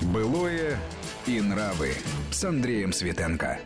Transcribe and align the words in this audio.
Былое 0.00 0.78
и 1.26 1.40
нравы 1.40 1.90
с 2.30 2.44
Андреем 2.44 2.92
Светенко. 2.92 3.58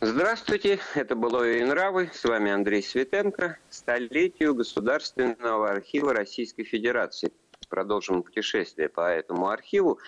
Здравствуйте, 0.00 0.78
это 0.94 1.16
«Былое 1.16 1.58
и 1.58 1.64
нравы». 1.64 2.08
С 2.14 2.22
вами 2.22 2.52
Андрей 2.52 2.84
Светенко. 2.84 3.58
Столетию 3.68 4.54
Государственного 4.54 5.70
архива 5.70 6.14
Российской 6.14 6.62
Федерации. 6.62 7.32
Продолжим 7.68 8.22
путешествие 8.22 8.88
по 8.88 9.10
этому 9.10 9.48
архиву, 9.48 9.98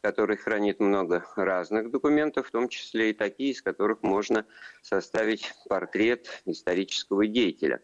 который 0.00 0.38
хранит 0.38 0.80
много 0.80 1.26
разных 1.36 1.90
документов, 1.90 2.48
в 2.48 2.50
том 2.50 2.70
числе 2.70 3.10
и 3.10 3.14
такие, 3.14 3.50
из 3.50 3.60
которых 3.60 4.02
можно 4.02 4.46
составить 4.80 5.52
портрет 5.68 6.26
исторического 6.46 7.26
деятеля. 7.26 7.82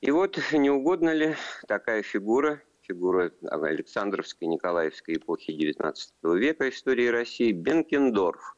И 0.00 0.10
вот 0.10 0.36
не 0.52 0.68
угодно 0.68 1.14
ли 1.14 1.36
такая 1.68 2.02
фигура 2.02 2.60
фигура 2.90 3.30
Александровской, 3.50 4.48
Николаевской 4.48 5.14
эпохи 5.14 5.52
XIX 5.52 5.94
века 6.36 6.68
истории 6.68 7.06
России, 7.06 7.52
Бенкендорф. 7.52 8.56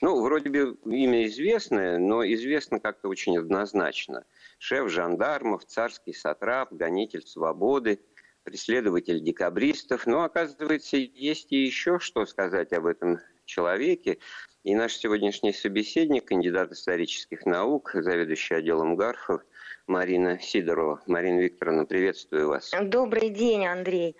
Ну, 0.00 0.22
вроде 0.22 0.50
бы 0.50 0.76
имя 0.86 1.26
известное, 1.26 1.98
но 1.98 2.24
известно 2.24 2.78
как-то 2.78 3.08
очень 3.08 3.36
однозначно. 3.38 4.24
Шеф 4.58 4.88
жандармов, 4.88 5.64
царский 5.64 6.12
сатрап, 6.12 6.72
гонитель 6.72 7.26
свободы, 7.26 8.00
преследователь 8.44 9.20
декабристов. 9.20 10.06
Но, 10.06 10.22
оказывается, 10.22 10.96
есть 10.96 11.52
и 11.52 11.64
еще 11.64 11.98
что 11.98 12.24
сказать 12.26 12.72
об 12.72 12.86
этом 12.86 13.18
человеке. 13.44 14.18
И 14.62 14.76
наш 14.76 14.94
сегодняшний 14.94 15.52
собеседник, 15.52 16.26
кандидат 16.26 16.70
исторических 16.70 17.46
наук, 17.46 17.90
заведующий 17.94 18.54
отделом 18.54 18.94
Гарфов, 18.94 19.42
Марина 19.86 20.38
Сидорова. 20.38 21.00
Марина 21.06 21.40
Викторовна, 21.40 21.84
приветствую 21.84 22.48
вас. 22.48 22.70
Добрый 22.82 23.30
день, 23.30 23.66
Андрей. 23.66 24.16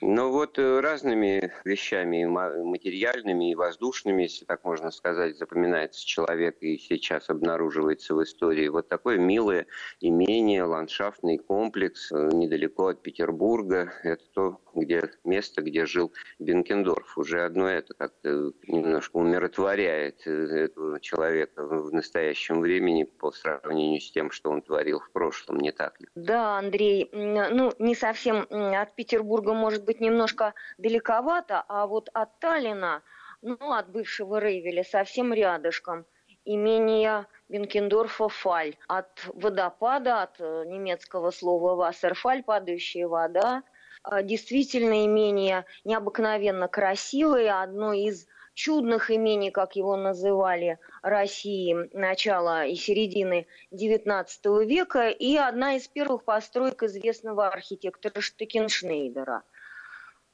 Ну 0.00 0.30
вот 0.30 0.58
э, 0.58 0.80
разными 0.80 1.52
вещами, 1.64 2.24
материальными 2.24 3.50
и 3.50 3.54
воздушными, 3.54 4.22
если 4.22 4.44
так 4.44 4.64
можно 4.64 4.90
сказать, 4.90 5.36
запоминается 5.36 6.06
человек 6.06 6.56
и 6.60 6.78
сейчас 6.78 7.28
обнаруживается 7.28 8.14
в 8.14 8.22
истории. 8.22 8.68
Вот 8.68 8.88
такое 8.88 9.18
милое 9.18 9.66
имение, 10.00 10.64
ландшафтный 10.64 11.38
комплекс 11.38 12.10
э, 12.12 12.30
недалеко 12.32 12.88
от 12.88 13.02
Петербурга. 13.02 13.92
Это 14.02 14.24
то 14.32 14.60
где, 14.74 15.10
место, 15.24 15.62
где 15.62 15.86
жил 15.86 16.12
Бенкендорф. 16.38 17.18
Уже 17.18 17.44
одно 17.44 17.68
это 17.68 17.94
как-то 17.94 18.52
немножко 18.66 19.16
умиротворяет 19.16 20.26
э, 20.26 20.30
этого 20.30 20.98
человека 21.00 21.66
в 21.66 21.92
настоящем 21.92 22.60
времени 22.60 23.04
по 23.04 23.30
сравнению 23.32 24.00
с 24.00 24.10
тем, 24.10 24.30
что 24.30 24.50
он 24.50 24.62
творил 24.62 24.99
в 25.06 25.12
прошлом, 25.12 25.58
не 25.58 25.72
так 25.72 26.00
ли? 26.00 26.06
Да, 26.14 26.58
Андрей, 26.58 27.08
ну 27.12 27.72
не 27.78 27.94
совсем 27.94 28.46
от 28.50 28.94
Петербурга, 28.94 29.54
может 29.54 29.84
быть, 29.84 30.00
немножко 30.00 30.54
далековато, 30.78 31.64
а 31.68 31.86
вот 31.86 32.10
от 32.12 32.38
Таллина, 32.38 33.02
ну 33.42 33.72
от 33.72 33.90
бывшего 33.90 34.38
Рейвеля 34.38 34.84
совсем 34.84 35.32
рядышком, 35.32 36.04
имение 36.44 37.26
Бенкендорфа 37.48 38.28
Фаль. 38.28 38.76
От 38.88 39.10
водопада, 39.34 40.22
от 40.22 40.40
э, 40.40 40.64
немецкого 40.66 41.30
слова 41.30 41.74
«вассерфаль»– 41.74 42.42
падающая 42.44 43.06
вода– 43.08 43.62
а, 44.02 44.22
действительно 44.22 45.04
имение 45.04 45.66
необыкновенно 45.84 46.68
красивое, 46.68 47.62
одно 47.62 47.92
из 47.92 48.26
чудных 48.60 49.10
имений, 49.10 49.50
как 49.50 49.74
его 49.74 49.96
называли, 49.96 50.78
России 51.02 51.74
начала 51.94 52.66
и 52.66 52.74
середины 52.74 53.46
XIX 53.72 54.26
века, 54.66 55.08
и 55.08 55.34
одна 55.36 55.76
из 55.76 55.88
первых 55.88 56.24
построек 56.24 56.82
известного 56.82 57.48
архитектора 57.48 58.20
Штекеншнейдера. 58.20 59.44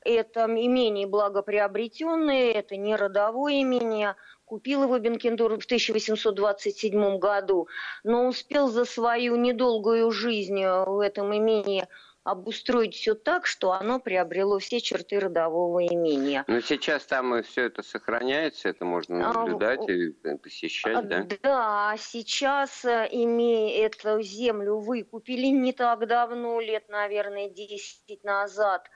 Это 0.05 0.47
имение 0.47 1.07
благоприобретенное, 1.07 2.51
это 2.51 2.77
не 2.77 2.97
родовое 2.97 3.63
имение. 3.63 4.17
Купил 4.45 4.83
его 4.85 4.99
Бенкендорф 4.99 5.63
в 5.63 5.67
1827 5.67 7.19
году, 7.19 7.69
но 8.03 8.27
успел 8.27 8.67
за 8.69 8.85
свою 8.85 9.37
недолгую 9.37 10.11
жизнь 10.11 10.65
в 10.65 11.01
этом 11.01 11.37
имении 11.37 11.87
обустроить 12.27 12.95
все 12.95 13.15
так, 13.15 13.47
что 13.47 13.73
оно 13.73 14.01
приобрело 14.01 14.59
все 14.59 14.81
черты 14.81 15.21
родового 15.21 15.87
имения. 15.87 16.45
Но 16.49 16.61
сейчас 16.61 17.07
там 17.07 17.43
все 17.45 17.67
это 17.67 17.83
сохраняется, 17.83 18.69
это 18.69 18.85
можно 18.85 19.31
а, 19.31 19.33
наблюдать 19.33 19.89
а, 19.89 19.93
и 19.93 20.11
посещать, 20.37 21.09
да? 21.09 21.27
Да, 21.43 21.95
сейчас 21.99 22.85
э, 22.85 23.09
имея 23.13 23.87
эту 23.87 24.21
землю 24.23 24.79
выкупили 24.79 25.47
не 25.47 25.73
так 25.73 26.07
давно, 26.09 26.61
лет, 26.61 26.89
наверное, 26.89 27.49
10 27.49 28.25
назад. 28.25 28.91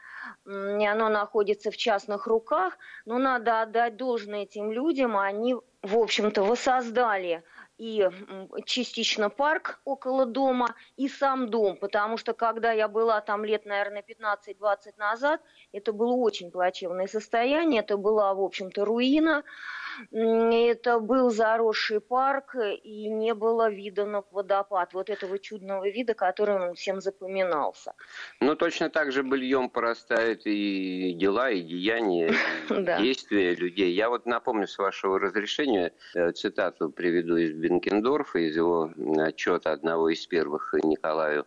Оно 0.44 1.08
находится 1.08 1.70
в 1.70 1.76
частных 1.76 2.26
руках, 2.26 2.76
но 3.06 3.18
надо 3.18 3.62
отдать 3.62 3.96
должное 3.96 4.42
этим 4.42 4.72
людям, 4.72 5.16
они, 5.16 5.54
в 5.54 5.96
общем-то, 5.96 6.42
воссоздали 6.42 7.44
и 7.80 8.10
частично 8.66 9.30
парк 9.30 9.80
около 9.84 10.26
дома, 10.26 10.74
и 10.98 11.08
сам 11.08 11.48
дом, 11.48 11.76
потому 11.76 12.18
что 12.18 12.34
когда 12.34 12.72
я 12.72 12.88
была 12.88 13.22
там 13.22 13.42
лет, 13.42 13.64
наверное, 13.64 14.04
15-20 14.06 14.98
назад, 14.98 15.40
это 15.72 15.92
было 15.92 16.14
очень 16.14 16.50
плачевное 16.50 17.06
состояние, 17.06 17.80
это 17.80 17.96
была, 17.96 18.34
в 18.34 18.42
общем-то, 18.42 18.84
руина, 18.84 19.44
это 20.10 20.98
был 20.98 21.30
заросший 21.30 22.00
парк, 22.00 22.56
и 22.82 23.08
не 23.08 23.34
было 23.34 23.70
вида 23.70 24.06
на 24.06 24.22
водопад, 24.30 24.94
вот 24.94 25.10
этого 25.10 25.38
чудного 25.38 25.88
вида, 25.88 26.14
который 26.14 26.74
всем 26.74 27.00
запоминался. 27.00 27.94
Ну, 28.40 28.54
точно 28.56 28.90
так 28.90 29.12
же 29.12 29.22
быльем 29.22 29.68
порастают 29.68 30.42
и 30.44 31.12
дела, 31.14 31.50
и 31.50 31.62
деяния, 31.62 32.32
и 32.68 33.02
действия 33.02 33.54
людей. 33.54 33.92
Я 33.92 34.08
вот 34.08 34.26
напомню, 34.26 34.66
с 34.66 34.78
вашего 34.78 35.18
разрешения, 35.18 35.92
э, 36.14 36.32
цитату 36.32 36.90
приведу 36.90 37.36
из 37.36 37.52
Бенкендорфа, 37.52 38.38
из 38.38 38.56
его 38.56 38.90
отчета 39.18 39.72
одного 39.72 40.08
из 40.08 40.26
первых 40.26 40.74
Николаю 40.82 41.46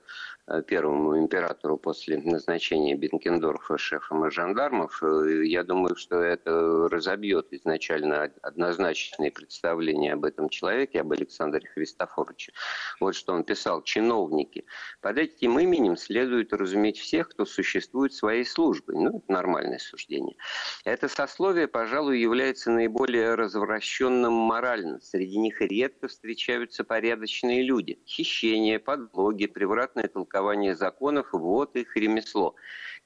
первому 0.68 1.18
императору 1.18 1.78
после 1.78 2.18
назначения 2.18 2.96
Бенкендорфа 2.96 3.78
шефом 3.78 4.30
жандармов. 4.30 5.02
Э, 5.02 5.46
я 5.46 5.64
думаю, 5.64 5.96
что 5.96 6.22
это 6.22 6.90
разобьет 6.90 7.48
изначально 7.52 8.30
однозначные 8.42 9.32
представления 9.32 10.14
об 10.14 10.26
этом 10.26 10.50
человеке, 10.50 11.00
об 11.00 11.12
Александре 11.14 11.66
Христофоровиче. 11.74 12.52
Вот 13.00 13.16
что 13.16 13.34
он 13.34 13.44
писал. 13.44 13.84
Чиновники. 13.84 14.66
Под 15.02 15.18
этим 15.18 15.60
именем 15.60 15.96
следует 15.96 16.52
разуметь 16.54 16.98
всех, 16.98 17.30
кто 17.30 17.46
существует 17.46 18.14
своей 18.14 18.46
службой. 18.46 18.96
Ну, 18.98 19.18
это 19.18 19.32
нормальное 19.32 19.80
суждение. 19.80 20.36
Это 20.84 21.08
сословие, 21.08 21.68
пожалуй, 21.68 22.20
является 22.20 22.70
наиболее 22.70 23.36
развращенным 23.36 24.34
морально. 24.34 25.00
Среди 25.00 25.38
них 25.38 25.62
редко 25.62 26.08
встречаются 26.10 26.84
порядочные 26.84 27.64
люди. 27.64 28.00
Хищение, 28.06 28.80
подлоги, 28.80 29.48
превратное 29.48 30.08
толкование 30.08 30.33
толкование 30.34 30.76
законов, 30.76 31.28
вот 31.32 31.76
их 31.76 31.96
ремесло. 31.96 32.56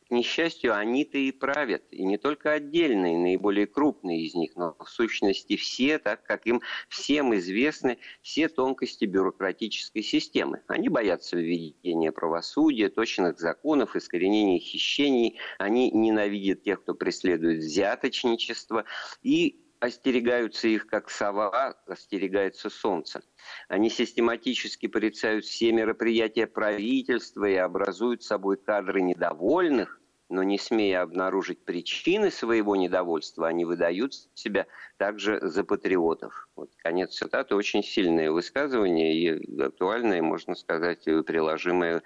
К 0.08 0.12
несчастью, 0.12 0.74
они-то 0.74 1.18
и 1.18 1.34
правят, 1.34 1.84
и 1.92 2.06
не 2.06 2.18
только 2.18 2.54
отдельные, 2.54 3.18
наиболее 3.18 3.68
крупные 3.68 4.22
из 4.22 4.34
них, 4.36 4.56
но 4.56 4.78
в 4.80 4.90
сущности 4.90 5.58
все, 5.58 6.00
так 6.00 6.24
как 6.24 6.48
им 6.48 6.62
всем 6.88 7.36
известны 7.36 7.98
все 8.22 8.48
тонкости 8.48 9.04
бюрократической 9.04 10.02
системы. 10.02 10.62
Они 10.68 10.88
боятся 10.88 11.36
введения 11.36 12.14
правосудия, 12.14 12.88
точных 12.88 13.38
законов, 13.38 13.98
искоренения 13.98 14.60
хищений, 14.60 15.38
они 15.60 15.92
ненавидят 15.92 16.64
тех, 16.64 16.82
кто 16.82 16.94
преследует 16.94 17.58
взяточничество, 17.58 18.86
и 19.22 19.67
остерегаются 19.80 20.68
их, 20.68 20.88
как 20.88 21.10
сова 21.10 21.76
остерегается 21.86 22.70
солнца. 22.70 23.22
Они 23.68 23.90
систематически 23.90 24.88
порицают 24.88 25.46
все 25.46 25.72
мероприятия 25.72 26.48
правительства 26.48 27.46
и 27.46 27.56
образуют 27.56 28.24
собой 28.24 28.58
кадры 28.58 29.02
недовольных, 29.02 30.00
но 30.30 30.44
не 30.44 30.58
смея 30.58 31.02
обнаружить 31.02 31.64
причины 31.64 32.32
своего 32.32 32.76
недовольства, 32.76 33.48
они 33.48 33.66
выдают 33.66 34.14
себя 34.34 34.68
также 34.98 35.40
за 35.42 35.64
патриотов. 35.64 36.47
Вот 36.58 36.72
конец 36.78 37.16
цитаты. 37.16 37.56
Очень 37.56 37.84
сильное 37.84 38.32
высказывание 38.32 39.14
и 39.14 39.62
актуальное, 39.62 40.22
можно 40.22 40.56
сказать, 40.56 41.04
приложимое 41.04 42.02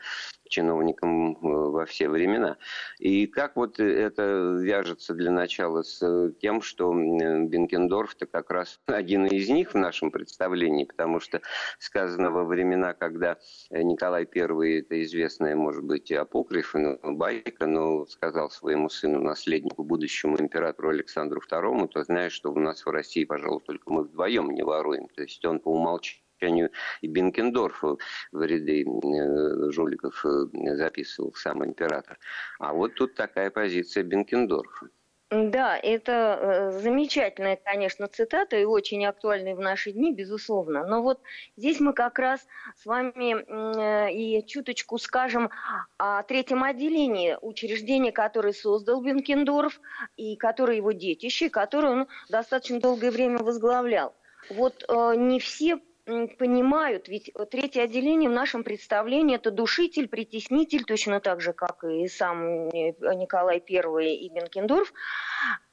чиновникам 0.51 1.31
э, 1.31 1.37
во 1.41 1.85
все 1.85 2.09
времена. 2.09 2.57
И 2.99 3.25
как 3.25 3.55
вот 3.55 3.79
это 3.79 4.57
вяжется 4.61 5.13
для 5.13 5.31
начала 5.31 5.81
с 5.81 6.31
тем, 6.41 6.61
что 6.61 6.93
Бенкендорф-то 6.93 8.27
как 8.27 8.51
раз 8.51 8.79
один 8.85 9.25
из 9.25 9.49
них 9.49 9.73
в 9.73 9.77
нашем 9.77 10.11
представлении, 10.11 10.83
потому 10.83 11.19
что 11.19 11.41
сказано 11.79 12.29
во 12.29 12.43
времена, 12.43 12.93
когда 12.93 13.37
Николай 13.71 14.27
I, 14.35 14.79
это 14.79 15.01
известная, 15.03 15.55
может 15.55 15.83
быть, 15.83 16.11
апокриф, 16.11 16.73
ну, 16.73 16.99
байка, 17.15 17.65
но 17.65 18.05
сказал 18.05 18.51
своему 18.51 18.89
сыну, 18.89 19.21
наследнику, 19.21 19.83
будущему 19.83 20.39
императору 20.39 20.89
Александру 20.89 21.41
II, 21.49 21.87
то 21.87 22.03
знаешь, 22.03 22.33
что 22.33 22.51
у 22.51 22.59
нас 22.59 22.85
в 22.85 22.89
России, 22.89 23.23
пожалуй, 23.23 23.61
только 23.61 23.89
мы 23.91 24.03
вдвоем 24.03 24.40
не 24.49 24.63
воруем. 24.63 25.07
То 25.09 25.21
есть 25.21 25.45
он 25.45 25.59
по 25.59 25.69
умолчанию 25.69 26.71
и 27.01 27.07
Бенкендорфа 27.07 27.97
в 28.31 28.41
ряды 28.41 28.83
э, 28.83 29.71
жуликов 29.71 30.25
э, 30.25 30.75
записывал 30.75 31.33
сам 31.35 31.63
император. 31.63 32.17
А 32.59 32.73
вот 32.73 32.95
тут 32.95 33.13
такая 33.13 33.51
позиция 33.51 34.03
Бенкендорфа. 34.03 34.89
Да, 35.31 35.77
это 35.77 36.11
э, 36.11 36.71
замечательная, 36.81 37.55
конечно, 37.55 38.09
цитата 38.09 38.57
и 38.57 38.65
очень 38.65 39.05
актуальная 39.05 39.55
в 39.55 39.61
наши 39.61 39.93
дни, 39.93 40.13
безусловно. 40.13 40.85
Но 40.85 41.01
вот 41.01 41.21
здесь 41.55 41.79
мы 41.79 41.93
как 41.93 42.19
раз 42.19 42.45
с 42.75 42.85
вами 42.85 43.37
э, 43.37 44.11
и 44.11 44.45
чуточку 44.45 44.97
скажем 44.97 45.49
о 45.97 46.21
третьем 46.23 46.65
отделении 46.65 47.37
учреждения, 47.41 48.11
которое 48.11 48.51
создал 48.51 49.01
Бенкендорф, 49.01 49.79
и 50.17 50.35
которое 50.35 50.75
его 50.75 50.91
детище, 50.91 51.49
которое 51.49 51.93
он 51.93 52.07
достаточно 52.27 52.81
долгое 52.81 53.11
время 53.11 53.37
возглавлял. 53.37 54.13
Вот 54.51 54.83
э, 54.87 55.13
не 55.15 55.39
все 55.39 55.79
понимают, 56.05 57.07
ведь 57.07 57.31
третье 57.51 57.83
отделение 57.83 58.29
в 58.29 58.33
нашем 58.33 58.63
представлении 58.63 59.35
это 59.35 59.51
душитель, 59.51 60.07
притеснитель, 60.07 60.83
точно 60.83 61.19
так 61.19 61.41
же, 61.41 61.53
как 61.53 61.83
и 61.83 62.07
сам 62.07 62.67
Николай 62.69 63.63
I 63.69 64.15
и 64.15 64.29
Бенкендорф. 64.29 64.91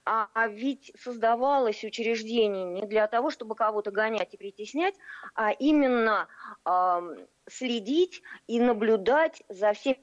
А, 0.04 0.28
а 0.34 0.48
ведь 0.48 0.92
создавалось 0.98 1.82
учреждение 1.84 2.64
не 2.64 2.86
для 2.86 3.06
того, 3.08 3.30
чтобы 3.30 3.54
кого-то 3.54 3.90
гонять 3.90 4.32
и 4.34 4.36
притеснять, 4.36 4.94
а 5.34 5.50
именно 5.50 6.28
э, 6.64 7.26
следить 7.48 8.22
и 8.46 8.60
наблюдать 8.60 9.42
за 9.48 9.72
всеми 9.72 9.98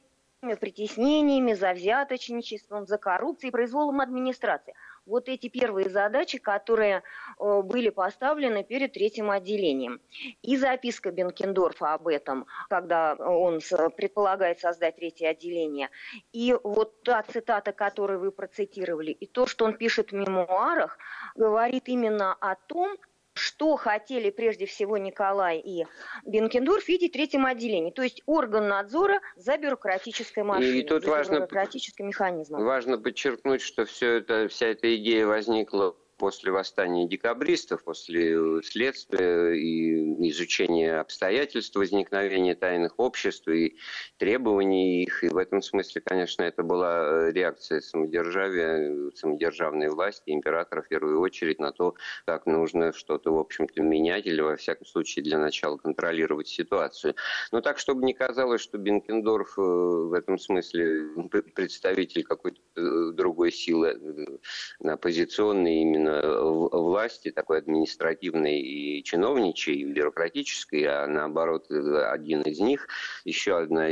притеснениями, 0.60 1.54
за 1.54 1.74
взяточничеством, 1.74 2.86
за 2.86 2.98
коррупцией, 2.98 3.52
произволом 3.52 4.02
администрации 4.02 4.76
вот 5.06 5.30
эти 5.30 5.50
первые 5.50 5.90
задачи, 5.90 6.38
которые 6.38 7.04
э, 7.40 7.62
были 7.62 7.90
поставлены 7.90 8.64
перед 8.64 8.94
третьим 8.94 9.30
отделением. 9.32 10.02
И 10.42 10.58
записка 10.58 11.12
Бенкендорфа 11.12 11.94
об 11.94 12.08
этом, 12.08 12.46
когда 12.70 13.16
он 13.16 13.60
предполагает 13.96 14.60
создать 14.60 14.96
третье 14.96 15.30
отделение. 15.30 15.90
И 16.34 16.56
вот 16.64 17.04
та 17.04 17.24
цитата, 17.24 17.72
которую 17.72 18.20
вы 18.20 18.32
процитировали, 18.32 19.12
и 19.12 19.28
то, 19.28 19.46
что 19.46 19.66
он 19.66 19.74
пишет 19.74 20.12
в 20.12 20.16
мемуарах, 20.16 20.98
говорит 21.36 21.88
именно 21.88 22.34
о 22.34 22.56
том, 22.56 22.98
что 23.36 23.76
хотели 23.76 24.30
прежде 24.30 24.66
всего 24.66 24.98
Николай 24.98 25.60
и 25.60 25.86
Бенкендорф 26.26 26.88
видеть 26.88 27.12
в 27.12 27.14
третьем 27.14 27.46
отделении. 27.46 27.92
То 27.92 28.02
есть 28.02 28.22
орган 28.26 28.68
надзора 28.68 29.20
за 29.36 29.58
бюрократической 29.58 30.44
машиной, 30.44 30.80
и 30.80 30.84
тут 30.84 31.04
за 31.04 31.12
важно, 31.12 31.36
бюрократическим 31.36 32.08
механизмом. 32.08 32.64
Важно 32.64 32.98
подчеркнуть, 32.98 33.62
что 33.62 33.86
все 33.86 34.18
это, 34.18 34.48
вся 34.48 34.68
эта 34.68 34.96
идея 34.96 35.28
возникла 35.28 35.96
после 36.18 36.52
восстания 36.52 37.08
декабристов, 37.08 37.84
после 37.84 38.62
следствия 38.64 39.54
и 39.54 40.30
изучения 40.30 41.00
обстоятельств 41.00 41.76
возникновения 41.76 42.56
тайных 42.56 42.94
обществ 42.98 43.48
и 43.48 43.78
требований 44.18 45.04
их. 45.04 45.24
И 45.24 45.30
в 45.30 45.38
этом 45.38 45.62
смысле, 45.62 46.02
конечно, 46.02 46.44
это 46.44 46.64
была 46.64 47.32
реакция 47.32 47.82
самодержавия, 47.82 49.12
самодержавной 49.16 49.90
власти, 49.90 50.30
императора 50.30 50.82
в 50.82 50.88
первую 50.88 51.20
очередь 51.20 51.60
на 51.60 51.72
то, 51.72 51.96
как 52.26 52.46
нужно 52.46 52.94
что-то, 52.94 53.32
в 53.32 53.40
общем-то, 53.40 53.82
менять 53.82 54.26
или, 54.26 54.42
во 54.42 54.56
всяком 54.56 54.86
случае, 54.86 55.24
для 55.24 55.38
начала 55.38 55.78
контролировать 55.78 56.48
ситуацию. 56.48 57.16
Но 57.52 57.62
так, 57.62 57.78
чтобы 57.78 58.06
не 58.06 58.14
казалось, 58.14 58.62
что 58.62 58.78
Бенкендорф 58.78 59.58
э, 59.58 59.62
в 59.62 60.14
этом 60.14 60.38
смысле 60.38 61.10
представитель 61.56 62.24
какой-то 62.24 62.60
э, 62.76 63.12
другой 63.14 63.52
силы 63.52 64.40
э, 64.82 64.88
оппозиционной 64.88 65.78
именно 65.82 66.05
власти, 66.06 67.32
такой 67.32 67.60
административной 67.60 68.60
и 68.60 69.04
чиновничьей, 69.04 69.78
и 69.78 69.86
бюрократической, 69.86 70.84
а 70.84 71.08
наоборот 71.08 71.70
один 71.70 72.42
из 72.42 72.60
них, 72.60 72.88
еще 73.24 73.58
одна 73.58 73.88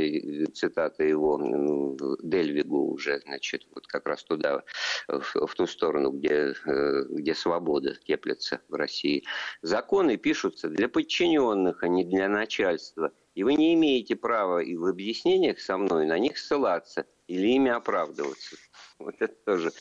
цитата 0.52 1.04
его, 1.04 1.96
Дельвигу 2.22 2.92
уже, 2.92 3.20
значит, 3.20 3.66
вот 3.74 3.86
как 3.86 4.06
раз 4.08 4.24
туда, 4.24 4.62
в, 5.08 5.46
в 5.46 5.54
ту 5.54 5.66
сторону, 5.66 6.10
где, 6.10 6.54
э, 6.66 7.04
где 7.08 7.34
свобода 7.34 7.94
теплится 8.06 8.60
в 8.68 8.74
России. 8.74 9.24
Законы 9.62 10.16
пишутся 10.16 10.68
для 10.68 10.88
подчиненных, 10.88 11.82
а 11.82 11.88
не 11.88 12.04
для 12.04 12.28
начальства. 12.28 13.12
И 13.34 13.42
вы 13.42 13.54
не 13.54 13.74
имеете 13.74 14.14
права 14.14 14.60
и 14.60 14.76
в 14.76 14.86
объяснениях 14.86 15.58
со 15.58 15.76
мной 15.76 16.06
на 16.06 16.18
них 16.18 16.38
ссылаться 16.38 17.06
или 17.26 17.48
ими 17.48 17.70
оправдываться. 17.70 18.56
Вот 18.98 19.14
это 19.18 19.34
тоже 19.44 19.72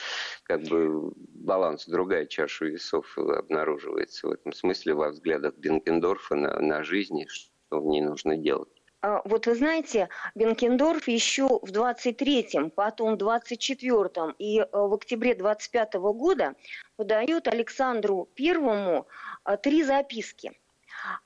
как 0.43 0.63
бы 0.63 1.11
баланс, 1.15 1.85
другая 1.85 2.25
чаша 2.25 2.65
весов 2.65 3.17
обнаруживается 3.17 4.27
в 4.27 4.31
этом 4.31 4.53
смысле 4.53 4.93
во 4.95 5.09
взглядах 5.09 5.55
Бенкендорфа 5.55 6.35
на, 6.35 6.59
на 6.59 6.83
жизнь, 6.83 7.25
что 7.27 7.81
в 7.81 7.85
ней 7.85 8.01
нужно 8.01 8.37
делать. 8.37 8.69
А, 9.01 9.21
вот 9.25 9.47
вы 9.47 9.55
знаете, 9.55 10.09
Бенкендорф 10.33 11.07
еще 11.09 11.47
в 11.47 11.71
23-м, 11.71 12.71
потом 12.71 13.17
в 13.17 13.21
24-м 13.21 14.33
и 14.39 14.59
э, 14.59 14.65
в 14.71 14.93
октябре 14.93 15.35
25 15.35 15.95
-го 15.95 16.13
года 16.13 16.55
подает 16.95 17.47
Александру 17.47 18.29
Первому 18.33 19.05
э, 19.45 19.57
три 19.57 19.83
записки– 19.83 20.53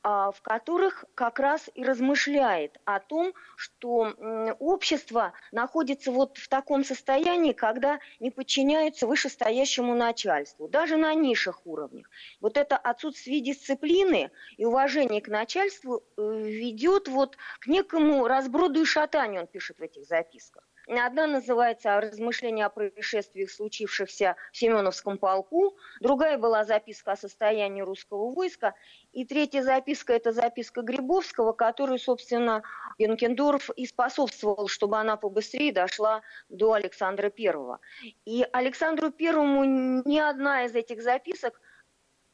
в 0.03 0.35
которых 0.41 1.05
как 1.15 1.39
раз 1.39 1.69
и 1.75 1.83
размышляет 1.83 2.77
о 2.85 2.99
том, 2.99 3.33
что 3.55 4.13
общество 4.59 5.33
находится 5.51 6.11
вот 6.11 6.37
в 6.37 6.47
таком 6.47 6.83
состоянии, 6.83 7.53
когда 7.53 7.99
не 8.19 8.31
подчиняются 8.31 9.07
вышестоящему 9.07 9.95
начальству, 9.95 10.67
даже 10.67 10.97
на 10.97 11.13
низших 11.13 11.65
уровнях. 11.65 12.09
Вот 12.41 12.57
это 12.57 12.77
отсутствие 12.77 13.41
дисциплины 13.41 14.31
и 14.57 14.65
уважения 14.65 15.21
к 15.21 15.27
начальству 15.27 16.03
э, 16.17 16.21
ведет 16.21 17.07
вот 17.07 17.37
к 17.59 17.67
некому 17.67 18.27
разброду 18.27 18.81
и 18.81 18.85
шатанию, 18.85 19.41
он 19.41 19.47
пишет 19.47 19.79
в 19.79 19.81
этих 19.81 20.05
записках. 20.05 20.67
Одна 20.87 21.27
называется 21.27 21.99
«Размышления 21.99 22.65
о 22.65 22.69
происшествиях, 22.69 23.51
случившихся 23.51 24.37
в 24.51 24.57
Семеновском 24.57 25.17
полку», 25.17 25.75
другая 25.99 26.37
была 26.37 26.63
записка 26.63 27.11
о 27.11 27.17
состоянии 27.17 27.81
русского 27.81 28.31
войска, 28.31 28.73
и 29.11 29.25
третья 29.25 29.63
записка– 29.63 30.13
это 30.13 30.31
записка 30.31 30.81
Грибовского, 30.81 31.51
которую, 31.51 31.99
собственно, 31.99 32.63
Бенкендорф 32.97 33.69
и 33.71 33.85
способствовал, 33.85 34.69
чтобы 34.69 34.97
она 34.97 35.17
побыстрее 35.17 35.73
дошла 35.73 36.21
до 36.47 36.71
Александра 36.73 37.29
Первого. 37.29 37.79
И 38.23 38.47
Александру 38.53 39.11
Первому 39.11 39.65
ни 40.05 40.19
одна 40.19 40.63
из 40.65 40.73
этих 40.73 41.01
записок 41.01 41.59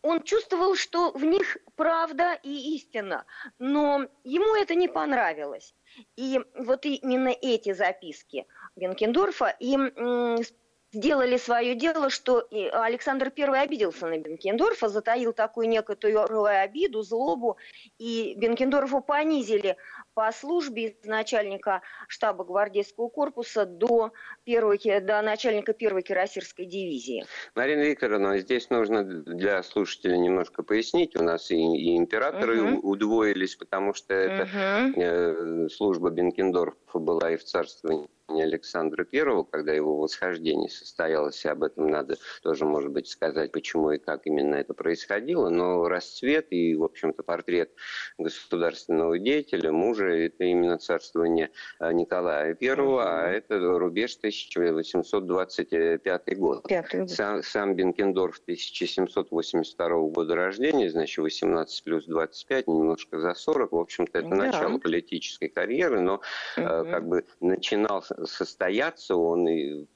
он 0.03 0.21
чувствовал, 0.21 0.75
что 0.75 1.11
в 1.11 1.23
них 1.23 1.57
правда 1.75 2.37
и 2.43 2.75
истина, 2.75 3.25
но 3.57 4.05
ему 4.23 4.55
это 4.55 4.75
не 4.75 4.87
понравилось. 4.87 5.73
И 6.17 6.39
вот 6.55 6.85
именно 6.85 7.29
эти 7.29 7.73
записки 7.73 8.45
Бенкендорфа 8.75 9.55
и 9.59 9.77
сделали 10.91 11.37
свое 11.37 11.73
дело, 11.73 12.09
что 12.09 12.47
Александр 12.73 13.31
I 13.35 13.63
обиделся 13.63 14.07
на 14.07 14.17
Бенкендорфа, 14.17 14.89
затаил 14.89 15.33
такую 15.33 15.67
некоторую 15.67 16.43
обиду, 16.43 17.01
злобу, 17.01 17.57
и 17.97 18.35
Бенкендорфу 18.37 19.01
понизили 19.01 19.77
по 20.13 20.31
службе 20.31 20.89
из 20.89 21.05
начальника 21.05 21.81
штаба 22.07 22.43
гвардейского 22.43 23.09
корпуса 23.09 23.65
до, 23.65 24.11
первой, 24.43 24.79
до 25.01 25.21
начальника 25.21 25.73
первой 25.73 26.03
кирасирской 26.03 26.65
дивизии. 26.65 27.25
Марина 27.55 27.81
Викторовна, 27.81 28.37
здесь 28.39 28.69
нужно 28.69 29.03
для 29.03 29.63
слушателей 29.63 30.17
немножко 30.17 30.63
пояснить. 30.63 31.15
У 31.15 31.23
нас 31.23 31.51
и, 31.51 31.55
и 31.55 31.97
императоры 31.97 32.61
угу. 32.61 32.91
удвоились, 32.91 33.55
потому 33.55 33.93
что 33.93 34.13
это 34.13 34.43
угу. 34.43 35.01
э, 35.01 35.69
служба 35.69 36.09
Бенкендорфа 36.09 36.99
была 36.99 37.31
и 37.31 37.37
в 37.37 37.43
царствовании 37.43 38.07
Александра 38.41 39.03
Первого, 39.03 39.43
когда 39.43 39.73
его 39.73 39.97
восхождение 39.97 40.69
состоялось, 40.69 41.43
и 41.45 41.47
об 41.47 41.63
этом 41.63 41.87
надо 41.87 42.17
тоже, 42.41 42.65
может 42.65 42.91
быть, 42.91 43.07
сказать, 43.07 43.51
почему 43.51 43.91
и 43.91 43.97
как 43.97 44.25
именно 44.25 44.55
это 44.55 44.73
происходило, 44.73 45.49
но 45.49 45.87
расцвет 45.87 46.47
и, 46.51 46.75
в 46.75 46.83
общем-то, 46.83 47.23
портрет 47.23 47.71
государственного 48.17 49.17
деятеля, 49.19 49.71
мужа, 49.71 50.07
это 50.07 50.43
именно 50.43 50.77
царствование 50.77 51.51
а, 51.79 51.93
Николая 51.93 52.53
Первого, 52.53 53.03
а 53.03 53.29
это 53.29 53.59
рубеж 53.59 54.15
1825 54.17 56.37
год. 56.37 56.65
Сам, 57.07 57.43
сам 57.43 57.75
Бенкендорф 57.75 58.39
1782 58.43 59.87
года 60.09 60.35
рождения, 60.35 60.89
значит, 60.89 61.17
18 61.17 61.83
плюс 61.83 62.05
25, 62.05 62.67
немножко 62.67 63.19
за 63.19 63.33
40, 63.33 63.71
в 63.71 63.77
общем-то, 63.77 64.19
это 64.19 64.29
да. 64.29 64.35
начало 64.35 64.77
политической 64.77 65.47
карьеры, 65.47 66.01
но 66.01 66.15
угу. 66.15 66.21
как 66.65 67.07
бы 67.07 67.25
начинал 67.39 68.03
состояться 68.25 69.15
он 69.15 69.47
и 69.47 69.87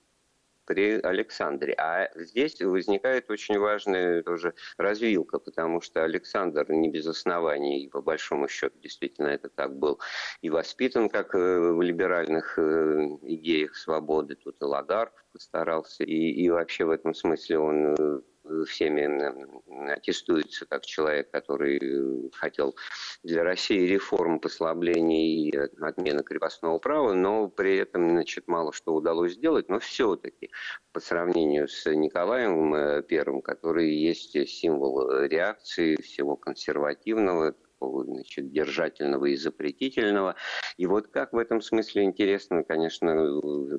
при 0.68 1.00
Александре. 1.00 1.74
А 1.78 2.10
здесь 2.16 2.62
возникает 2.62 3.32
очень 3.32 3.58
важная 3.58 4.22
тоже 4.22 4.54
развилка, 4.78 5.40
потому 5.40 5.82
что 5.82 6.04
Александр 6.04 6.70
не 6.70 6.90
без 6.90 7.08
оснований, 7.08 7.90
по 7.92 8.02
большому 8.02 8.50
счету 8.50 8.78
действительно 8.80 9.28
это 9.28 9.50
так 9.50 9.76
был, 9.76 10.00
и 10.42 10.50
воспитан 10.50 11.10
как 11.10 11.34
э, 11.34 11.72
в 11.72 11.82
либеральных 11.82 12.60
э, 12.60 13.18
идеях 13.22 13.76
свободы. 13.76 14.36
Тут 14.36 14.62
и 14.62 14.66
Лагард 14.66 15.14
постарался, 15.32 16.04
и, 16.04 16.32
и 16.32 16.50
вообще 16.50 16.84
в 16.84 16.92
этом 16.92 17.14
смысле 17.14 17.60
он 17.60 17.96
э, 17.98 18.22
всеми 18.68 19.92
аттестуется 19.92 20.66
как 20.66 20.86
человек, 20.86 21.32
который 21.32 22.32
хотел 22.34 22.75
для 23.24 23.44
России 23.44 23.88
реформ, 23.88 24.39
послаблений 24.39 25.50
и 25.50 25.58
отмены 25.82 26.24
крепостного 26.24 26.80
права, 26.80 27.13
но 27.13 27.48
при 27.48 27.77
этом 27.77 28.10
значит, 28.10 28.48
мало 28.48 28.74
что 28.74 28.94
удалось 28.94 29.34
сделать, 29.34 29.70
но 29.70 29.80
все-таки 29.80 30.51
по 30.92 31.00
сравнению 31.00 31.68
с 31.68 31.86
Николаем 31.94 33.04
Первым, 33.04 33.42
который 33.42 33.94
есть 33.94 34.32
символ 34.50 35.22
реакции 35.24 35.96
всего 36.01 36.36
консервативного, 36.36 37.56
значит, 37.80 38.52
держательного 38.52 39.26
и 39.26 39.36
запретительного. 39.36 40.36
И 40.78 40.86
вот 40.86 41.08
как 41.08 41.34
в 41.34 41.38
этом 41.38 41.62
смысле 41.62 42.04
интересно, 42.04 42.64
конечно, 42.64 43.14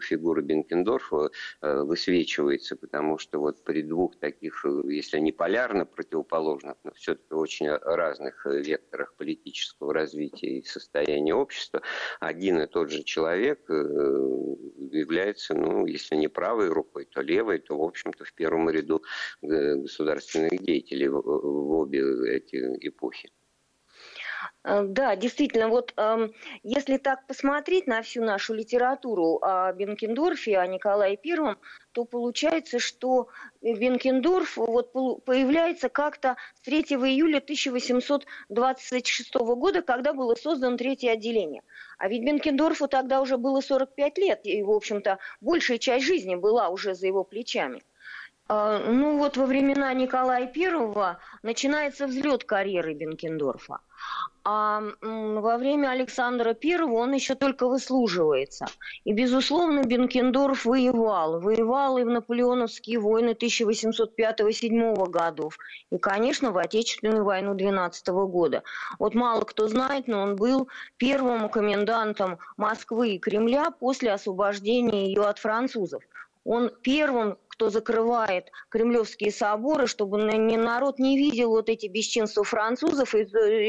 фигура 0.00 0.43
Бенкендорфа 0.43 1.31
э, 1.61 1.83
высвечивается, 1.83 2.76
потому 2.76 3.19
что 3.19 3.38
вот 3.40 3.64
при 3.64 3.83
двух 3.83 4.19
таких, 4.19 4.64
если 4.85 5.19
не 5.19 5.33
полярно 5.33 5.85
противоположных, 5.85 6.76
но 6.85 6.93
все-таки 6.93 7.35
очень 7.35 7.69
разных 7.69 8.47
векторах 8.47 9.14
политического 9.17 9.93
развития 9.95 10.59
и 10.59 10.64
состояния 10.64 11.35
общества, 11.35 11.83
один 12.21 12.61
и 12.61 12.67
тот 12.67 12.90
же 12.90 13.02
человек 13.02 13.69
э, 13.71 13.75
является, 13.75 15.55
ну, 15.55 15.87
если 15.87 16.17
не 16.17 16.28
правой 16.28 16.69
рукой, 16.69 17.05
то 17.05 17.21
левой, 17.21 17.59
то, 17.59 17.76
в 17.76 17.83
общем-то, 17.83 18.25
в 18.25 18.33
первом 18.35 18.71
ряду 18.71 19.02
э, 19.43 19.75
государственных 19.76 20.62
деятелей 20.62 21.09
в 21.09 21.73
обе 21.73 22.00
эти 22.28 22.57
эпохи. 22.87 23.31
Э, 24.64 24.85
да, 24.85 25.16
действительно, 25.16 25.68
вот 25.68 25.92
э, 25.97 26.28
если 26.62 26.99
так 26.99 27.26
посмотреть 27.26 27.87
на 27.87 28.02
всю 28.02 28.23
нашу 28.23 28.54
литературу 28.54 29.38
о 29.42 29.73
Бенкендорфе, 29.73 30.59
о 30.59 30.66
Николае 30.66 31.16
Первом, 31.16 31.59
то 31.92 32.04
получается, 32.04 32.78
что 32.78 33.28
Бенкендорф 33.62 34.57
вот 34.57 34.92
появляется 35.25 35.88
как-то 35.88 36.37
с 36.54 36.61
3 36.61 36.80
июля 36.83 37.38
1826 37.38 39.35
года, 39.35 39.83
когда 39.83 40.12
было 40.12 40.35
создано 40.35 40.76
третье 40.76 41.12
отделение. 41.12 41.62
А 41.99 42.09
ведь 42.09 42.25
Бенкендорфу 42.25 42.88
тогда 42.88 43.21
уже 43.21 43.37
было 43.38 43.61
45 43.61 44.18
лет, 44.18 44.40
и, 44.45 44.62
в 44.62 44.71
общем-то, 44.71 45.18
большая 45.40 45.78
часть 45.78 46.07
жизни 46.07 46.37
была 46.37 46.68
уже 46.68 46.95
за 46.95 47.07
его 47.07 47.25
плечами. 47.25 47.83
Э, 48.49 48.85
ну 48.87 49.18
вот 49.18 49.37
во 49.37 49.47
времена 49.47 49.92
Николая 49.95 50.47
Первого 50.47 51.18
начинается 51.42 52.07
взлет 52.07 52.45
карьеры 52.45 52.95
Бенкендорфа. 52.95 53.80
А 54.50 54.82
во 55.02 55.58
время 55.58 55.90
Александра 55.90 56.56
I 56.62 56.80
он 56.80 57.12
еще 57.12 57.34
только 57.34 57.68
выслуживается. 57.68 58.64
И, 59.04 59.12
безусловно, 59.12 59.82
Бенкендорф 59.82 60.64
воевал. 60.64 61.40
Воевал 61.40 61.98
и 61.98 62.04
в 62.04 62.06
наполеоновские 62.06 62.98
войны 62.98 63.36
1805-1807 63.38 65.10
годов. 65.10 65.58
И, 65.90 65.98
конечно, 65.98 66.50
в 66.50 66.56
Отечественную 66.56 67.24
войну 67.24 67.54
12 67.54 68.08
года. 68.08 68.62
Вот 68.98 69.14
мало 69.14 69.42
кто 69.42 69.68
знает, 69.68 70.08
но 70.08 70.22
он 70.22 70.36
был 70.36 70.68
первым 70.96 71.50
комендантом 71.50 72.38
Москвы 72.56 73.10
и 73.10 73.18
Кремля 73.18 73.70
после 73.70 74.12
освобождения 74.12 75.08
ее 75.08 75.26
от 75.26 75.38
французов. 75.38 76.02
Он 76.44 76.70
первым 76.82 77.36
кто 77.58 77.70
закрывает 77.70 78.52
кремлевские 78.68 79.32
соборы, 79.32 79.88
чтобы 79.88 80.18
народ 80.18 81.00
не 81.00 81.18
видел 81.18 81.50
вот 81.50 81.68
эти 81.68 81.88
бесчинства 81.88 82.44
французов 82.44 83.16
и, 83.16 83.22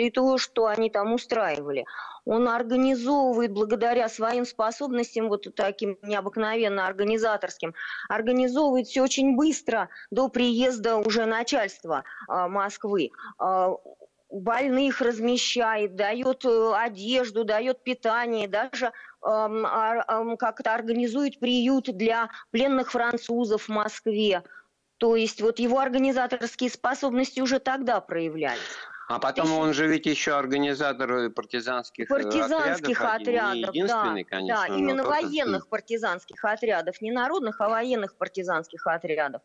и 0.05 0.12
то, 0.12 0.38
что 0.38 0.67
они 0.67 0.91
там 0.91 1.13
устраивали. 1.13 1.86
Он 2.24 2.48
организовывает 2.48 3.51
благодаря 3.51 4.08
своим 4.08 4.46
способностям, 4.46 5.27
вот 5.27 5.48
таким 5.55 5.98
необыкновенно 6.03 6.86
организаторским, 6.86 7.74
организовывает 8.10 8.86
все 8.86 9.01
очень 9.01 9.36
быстро 9.36 9.89
до 10.12 10.29
приезда 10.29 10.98
уже 10.98 11.25
начальства 11.25 12.03
э, 12.27 12.48
Москвы. 12.48 13.10
Больных 14.30 15.02
размещает, 15.02 15.96
дает 15.96 16.46
э, 16.46 16.74
одежду, 16.76 17.44
дает 17.44 17.84
питание, 17.84 18.48
даже 18.48 18.92
как-то 19.22 20.74
организует 20.74 21.42
приют 21.42 21.86
для 21.86 22.30
пленных 22.52 22.92
французов 22.92 23.64
в 23.64 23.70
Москве. 23.70 24.44
То 24.98 25.16
есть 25.16 25.42
вот 25.42 25.60
его 25.60 25.80
организаторские 25.80 26.70
способности 26.70 27.42
уже 27.42 27.60
тогда 27.60 28.00
проявлялись. 28.00 28.60
А 29.10 29.18
потом 29.18 29.52
он 29.54 29.74
же 29.74 29.88
ведь 29.88 30.06
еще 30.06 30.38
организатор 30.38 31.32
партизанских, 31.32 32.12
э, 32.12 32.14
партизанских 32.14 33.02
отрядов. 33.02 33.74
Единственный, 33.74 34.24
да, 34.24 34.30
конечно. 34.30 34.68
Да, 34.68 34.76
именно 34.76 35.04
военных 35.04 35.68
партизанских 35.68 36.46
отрядов. 36.46 37.02
Не 37.02 37.12
народных, 37.12 37.60
а 37.60 37.70
военных 37.70 38.16
партизанских 38.18 38.86
отрядов. 38.86 39.42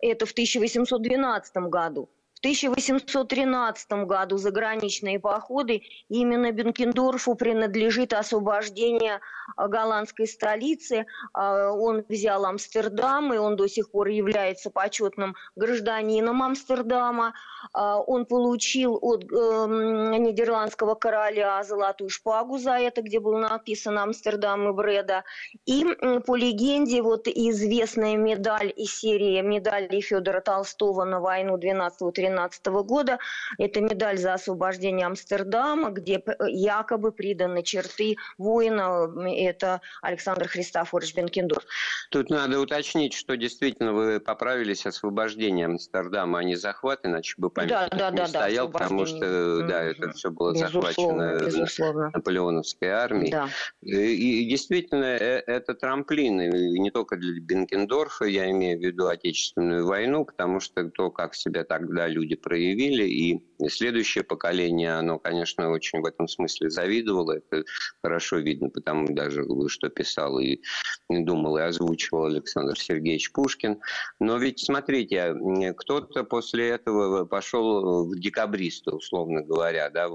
Это 0.00 0.26
в 0.26 0.32
1812 0.32 1.56
году. 1.68 2.10
1813 2.44 4.04
году 4.04 4.36
заграничные 4.36 5.18
походы 5.18 5.80
именно 6.10 6.52
Бенкендорфу 6.52 7.36
принадлежит 7.36 8.12
освобождение 8.12 9.20
а, 9.56 9.66
голландской 9.66 10.26
столицы. 10.26 11.06
А, 11.32 11.70
он 11.70 12.04
взял 12.06 12.44
Амстердам, 12.44 13.32
и 13.32 13.38
он 13.38 13.56
до 13.56 13.66
сих 13.66 13.90
пор 13.90 14.08
является 14.08 14.70
почетным 14.70 15.36
гражданином 15.56 16.42
Амстердама. 16.42 17.32
А, 17.72 17.98
он 17.98 18.26
получил 18.26 18.98
от 19.00 19.24
эм, 19.24 20.10
нидерландского 20.22 20.96
короля 20.96 21.62
золотую 21.62 22.10
шпагу 22.10 22.58
за 22.58 22.72
это, 22.72 23.00
где 23.00 23.20
был 23.20 23.38
написан 23.38 23.98
Амстердам 23.98 24.68
и 24.68 24.72
Бреда. 24.72 25.24
И 25.64 25.82
по 26.26 26.36
легенде 26.36 27.00
вот 27.00 27.26
известная 27.26 28.16
медаль 28.16 28.70
из 28.76 28.94
серии 28.94 29.40
медалей 29.40 30.02
Федора 30.02 30.42
Толстого 30.42 31.04
на 31.04 31.20
войну 31.20 31.56
12-13 31.56 32.33
2012 32.34 32.66
года. 32.86 33.18
Это 33.58 33.80
медаль 33.80 34.18
за 34.18 34.34
освобождение 34.34 35.06
Амстердама, 35.06 35.90
где 35.90 36.22
якобы 36.46 37.12
приданы 37.12 37.62
черты 37.62 38.16
воина. 38.38 39.10
Это 39.26 39.80
Александр 40.02 40.48
Христофорович 40.48 41.14
Бенкендорф. 41.14 41.64
Тут 42.10 42.30
надо 42.30 42.60
уточнить, 42.60 43.14
что 43.14 43.36
действительно 43.36 43.92
вы 43.92 44.20
поправились 44.20 44.86
освобождение 44.86 45.66
Амстердама, 45.66 46.40
а 46.40 46.44
не 46.44 46.56
захват, 46.56 47.00
иначе 47.04 47.34
бы 47.38 47.50
памятник 47.50 47.76
да, 47.76 47.88
да, 47.90 48.10
не 48.10 48.16
да, 48.16 48.26
стоял, 48.26 48.68
да, 48.68 48.78
потому 48.78 49.06
что 49.06 49.66
да, 49.66 49.82
это 49.82 50.12
все 50.12 50.30
было 50.30 50.52
безусловно, 50.52 51.38
захвачено 51.38 51.44
безусловно. 51.44 52.10
наполеоновской 52.14 52.88
армией. 52.88 53.30
Да. 53.30 53.48
И, 53.82 54.42
и 54.42 54.48
действительно, 54.48 55.04
э, 55.04 55.42
это 55.46 55.74
трамплин, 55.74 56.40
и 56.40 56.78
не 56.78 56.90
только 56.90 57.16
для 57.16 57.40
Бенкендорфа, 57.40 58.24
я 58.24 58.50
имею 58.50 58.78
в 58.78 58.82
виду 58.82 59.08
Отечественную 59.08 59.86
войну, 59.86 60.24
потому 60.24 60.60
что 60.60 60.88
то, 60.90 61.10
как 61.10 61.34
себя 61.34 61.64
тогда 61.64 62.06
люди 62.08 62.23
люди 62.24 62.36
проявили, 62.36 63.04
и 63.04 63.40
следующее 63.68 64.24
поколение, 64.24 64.94
оно, 64.94 65.18
конечно, 65.18 65.70
очень 65.70 66.00
в 66.00 66.06
этом 66.06 66.26
смысле 66.26 66.70
завидовало, 66.70 67.32
это 67.32 67.64
хорошо 68.02 68.38
видно, 68.38 68.70
потому 68.70 69.08
даже 69.14 69.44
что 69.68 69.88
писал 69.90 70.38
и 70.38 70.60
думал, 71.08 71.58
и 71.58 71.62
озвучивал 71.62 72.24
Александр 72.24 72.78
Сергеевич 72.78 73.30
Пушкин. 73.32 73.78
Но 74.20 74.38
ведь, 74.38 74.60
смотрите, 74.60 75.34
кто-то 75.76 76.24
после 76.24 76.70
этого 76.70 77.26
пошел 77.26 78.06
в 78.06 78.18
декабристы, 78.18 78.90
условно 78.90 79.42
говоря, 79.42 79.90
да, 79.90 80.08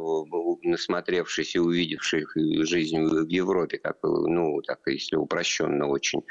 насмотревшись 0.63 1.55
и 1.55 1.59
увидевший 1.59 2.25
жизнь 2.65 2.99
в 2.99 3.27
Европе, 3.27 3.77
как, 3.77 3.97
ну, 4.03 4.61
так, 4.63 4.79
если 4.87 5.15
упрощенно 5.15 5.87
очень 5.87 6.23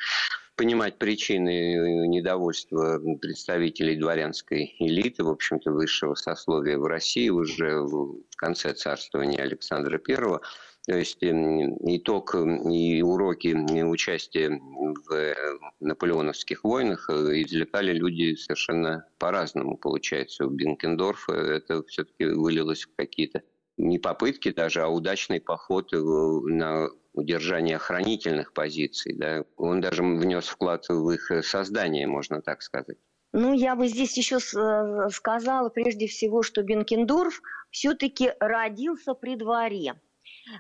понимать 0.58 0.98
причины 0.98 2.08
недовольства 2.08 3.00
представителей 3.20 3.96
дворянской 3.96 4.74
элиты, 4.80 5.22
в 5.22 5.30
общем-то, 5.30 5.70
высшего 5.70 6.14
сословия 6.14 6.76
в 6.76 6.84
России 6.84 7.28
уже 7.28 7.78
в 7.78 8.18
конце 8.36 8.74
царствования 8.74 9.40
Александра 9.40 10.00
I. 10.06 10.40
То 10.86 10.96
есть 10.96 11.22
эм, 11.22 11.76
итог 11.96 12.34
и 12.34 13.02
уроки 13.02 13.54
участия 13.82 14.50
в 14.50 15.34
наполеоновских 15.80 16.64
войнах 16.64 17.08
э, 17.08 17.42
извлекали 17.42 17.92
люди 17.92 18.34
совершенно 18.34 19.06
по-разному, 19.18 19.76
получается. 19.76 20.46
У 20.46 20.50
Бенкендорфа 20.50 21.34
это 21.34 21.84
все-таки 21.84 22.24
вылилось 22.24 22.82
в 22.82 22.96
какие-то 22.96 23.42
не 23.76 23.98
попытки 23.98 24.50
даже, 24.50 24.82
а 24.82 24.88
удачный 24.88 25.40
поход 25.40 25.92
на 25.92 26.88
удержание 27.18 27.76
охранительных 27.76 28.52
позиций. 28.52 29.14
Да? 29.14 29.44
Он 29.56 29.80
даже 29.80 30.02
внес 30.02 30.46
вклад 30.46 30.88
в 30.88 31.10
их 31.10 31.44
создание, 31.44 32.06
можно 32.06 32.40
так 32.40 32.62
сказать. 32.62 32.96
Ну, 33.32 33.52
я 33.52 33.76
бы 33.76 33.88
здесь 33.88 34.16
еще 34.16 34.37
э, 34.37 35.08
сказала 35.10 35.68
прежде 35.68 36.06
всего, 36.06 36.42
что 36.42 36.62
Бенкендорф 36.62 37.42
все-таки 37.70 38.32
родился 38.40 39.12
при 39.14 39.37
дворе. 39.37 40.00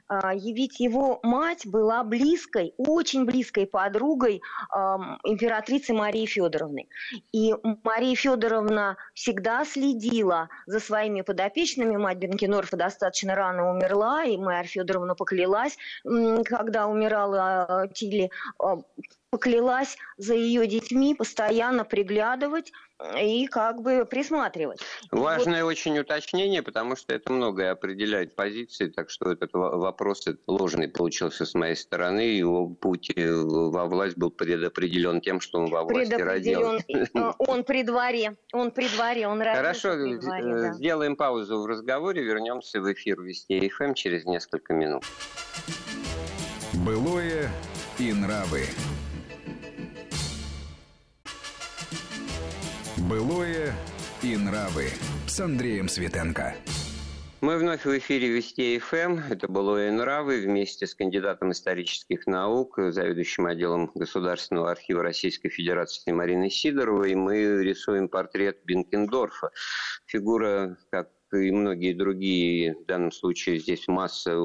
А, 0.08 0.34
ведь 0.34 0.80
его 0.80 1.20
мать 1.22 1.66
была 1.66 2.02
близкой, 2.04 2.74
очень 2.76 3.24
близкой 3.24 3.66
подругой 3.66 4.42
императрицы 5.24 5.92
Марии 5.92 6.26
Федоровны. 6.26 6.88
И 7.32 7.54
Мария 7.82 8.14
Федоровна 8.14 8.96
всегда 9.14 9.64
следила 9.64 10.48
за 10.66 10.80
своими 10.80 11.22
подопечными. 11.22 11.96
Мать 11.96 12.18
Бенкенорфа 12.18 12.76
достаточно 12.76 13.34
рано 13.34 13.70
умерла, 13.70 14.24
и 14.24 14.36
Мария 14.36 14.64
Федоровна 14.64 15.14
поклялась, 15.14 15.76
когда 16.04 16.86
умирала 16.86 17.88
Тили, 17.94 18.30
поклялась 19.30 19.96
за 20.16 20.34
ее 20.34 20.66
детьми 20.66 21.14
постоянно 21.14 21.84
приглядывать 21.84 22.72
и 23.20 23.46
как 23.46 23.82
бы 23.82 24.04
присматривать. 24.04 24.80
Важное 25.12 25.62
вот... 25.62 25.70
очень 25.70 25.98
уточнение, 25.98 26.62
потому 26.62 26.96
что 26.96 27.14
это 27.14 27.32
многое 27.32 27.70
определяет 27.70 28.34
позиции, 28.34 28.88
так 28.88 29.08
что 29.10 29.30
этот 29.30 29.50
вопрос 29.52 30.26
ложный 30.48 30.88
получился 30.88 31.46
с 31.46 31.54
моей 31.54 31.76
стороны, 31.76 32.20
его 32.20 32.66
путь 32.68 33.12
э, 33.14 33.32
во 33.32 33.86
власть 33.86 34.16
был 34.16 34.30
предопределен 34.30 35.20
тем, 35.20 35.40
что 35.40 35.60
он 35.60 35.70
во 35.70 35.84
власти 35.84 36.14
родился. 36.14 36.84
Э, 37.14 37.32
он 37.38 37.62
при 37.62 37.84
дворе, 37.84 38.36
он 38.52 38.72
при 38.72 38.88
дворе, 38.88 39.28
он 39.28 39.38
Хорошо, 39.38 39.92
при 39.92 40.16
дворе, 40.16 40.50
э, 40.50 40.60
да. 40.62 40.72
сделаем 40.72 41.14
паузу 41.14 41.62
в 41.62 41.66
разговоре, 41.66 42.24
вернемся 42.24 42.80
в 42.80 42.92
эфир 42.92 43.20
Вести 43.20 43.68
ФМ 43.68 43.94
через 43.94 44.24
несколько 44.24 44.72
минут. 44.72 45.04
Былое 46.84 47.48
и 47.98 48.12
нравы. 48.12 48.62
Былое 53.08 53.72
и 54.22 54.36
нравы 54.36 54.88
с 55.26 55.40
Андреем 55.40 55.88
Светенко. 55.88 56.54
Мы 57.40 57.56
вновь 57.56 57.86
в 57.86 57.98
эфире 57.98 58.28
Вести 58.28 58.78
ФМ. 58.78 59.20
Это 59.30 59.48
было 59.48 59.88
и 59.88 59.90
нравы 59.90 60.42
вместе 60.42 60.86
с 60.86 60.94
кандидатом 60.94 61.52
исторических 61.52 62.26
наук, 62.26 62.78
заведующим 62.90 63.46
отделом 63.46 63.90
Государственного 63.94 64.72
архива 64.72 65.02
Российской 65.02 65.48
Федерации 65.48 66.12
Мариной 66.12 66.50
Сидоровой. 66.50 67.14
Мы 67.14 67.64
рисуем 67.64 68.10
портрет 68.10 68.58
Бенкендорфа. 68.66 69.52
Фигура, 70.04 70.76
как 70.90 71.08
и 71.32 71.50
многие 71.50 71.94
другие, 71.94 72.74
в 72.74 72.84
данном 72.84 73.12
случае 73.12 73.58
здесь 73.58 73.88
масса 73.88 74.36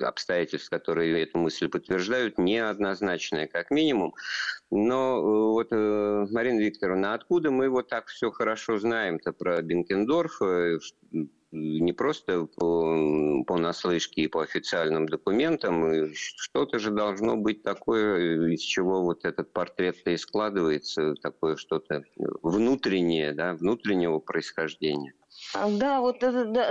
обстоятельств, 0.00 0.70
которые 0.70 1.22
эту 1.22 1.38
мысль 1.38 1.68
подтверждают, 1.68 2.38
неоднозначная, 2.38 3.46
как 3.46 3.70
минимум. 3.70 4.14
Но 4.70 5.18
э, 5.18 5.22
вот, 5.52 5.68
э, 5.70 6.26
Марина 6.30 6.60
Викторовна, 6.60 7.14
откуда 7.14 7.50
мы 7.50 7.68
вот 7.68 7.88
так 7.88 8.06
все 8.08 8.30
хорошо 8.30 8.78
знаем-то 8.78 9.32
про 9.32 9.62
Бенкендорф? 9.62 10.40
не 11.52 11.92
просто 11.92 12.46
по, 12.46 13.44
по 13.44 13.56
наслышке 13.56 14.22
и 14.22 14.28
по 14.28 14.42
официальным 14.42 15.06
документам, 15.06 16.12
что-то 16.14 16.78
же 16.78 16.90
должно 16.90 17.36
быть 17.36 17.62
такое, 17.62 18.50
из 18.50 18.60
чего 18.60 19.02
вот 19.02 19.24
этот 19.24 19.52
портрет-то 19.52 20.10
и 20.10 20.16
складывается, 20.16 21.14
такое 21.14 21.56
что-то 21.56 22.04
внутреннее, 22.16 23.32
да, 23.32 23.54
внутреннего 23.54 24.18
происхождения. 24.18 25.14
Да, 25.54 26.00
вот 26.00 26.18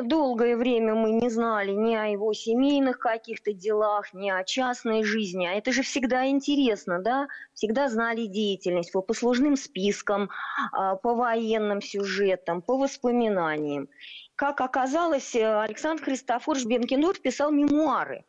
долгое 0.08 0.58
время 0.58 0.96
мы 0.96 1.12
не 1.12 1.30
знали 1.30 1.72
ни 1.72 1.96
о 1.96 2.06
его 2.06 2.34
семейных 2.34 3.00
каких-то 3.00 3.54
делах, 3.54 4.14
ни 4.14 4.30
о 4.30 4.44
частной 4.44 5.04
жизни. 5.04 5.46
А 5.46 5.54
это 5.54 5.72
же 5.72 5.82
всегда 5.82 6.28
интересно, 6.28 7.02
да? 7.02 7.28
Всегда 7.54 7.90
знали 7.90 8.26
деятельность 8.26 8.92
по 8.92 9.02
послужным 9.02 9.56
спискам, 9.56 10.30
а, 10.72 10.96
по 10.96 11.16
военным 11.16 11.82
сюжетам, 11.82 12.62
по 12.62 12.78
воспоминаниям. 12.78 13.88
Как 14.36 14.60
оказалось, 14.62 15.36
Александр 15.36 16.04
Христофорович 16.04 16.66
Бенкендорф 16.66 17.22
писал 17.22 17.52
мемуары. 17.52 18.26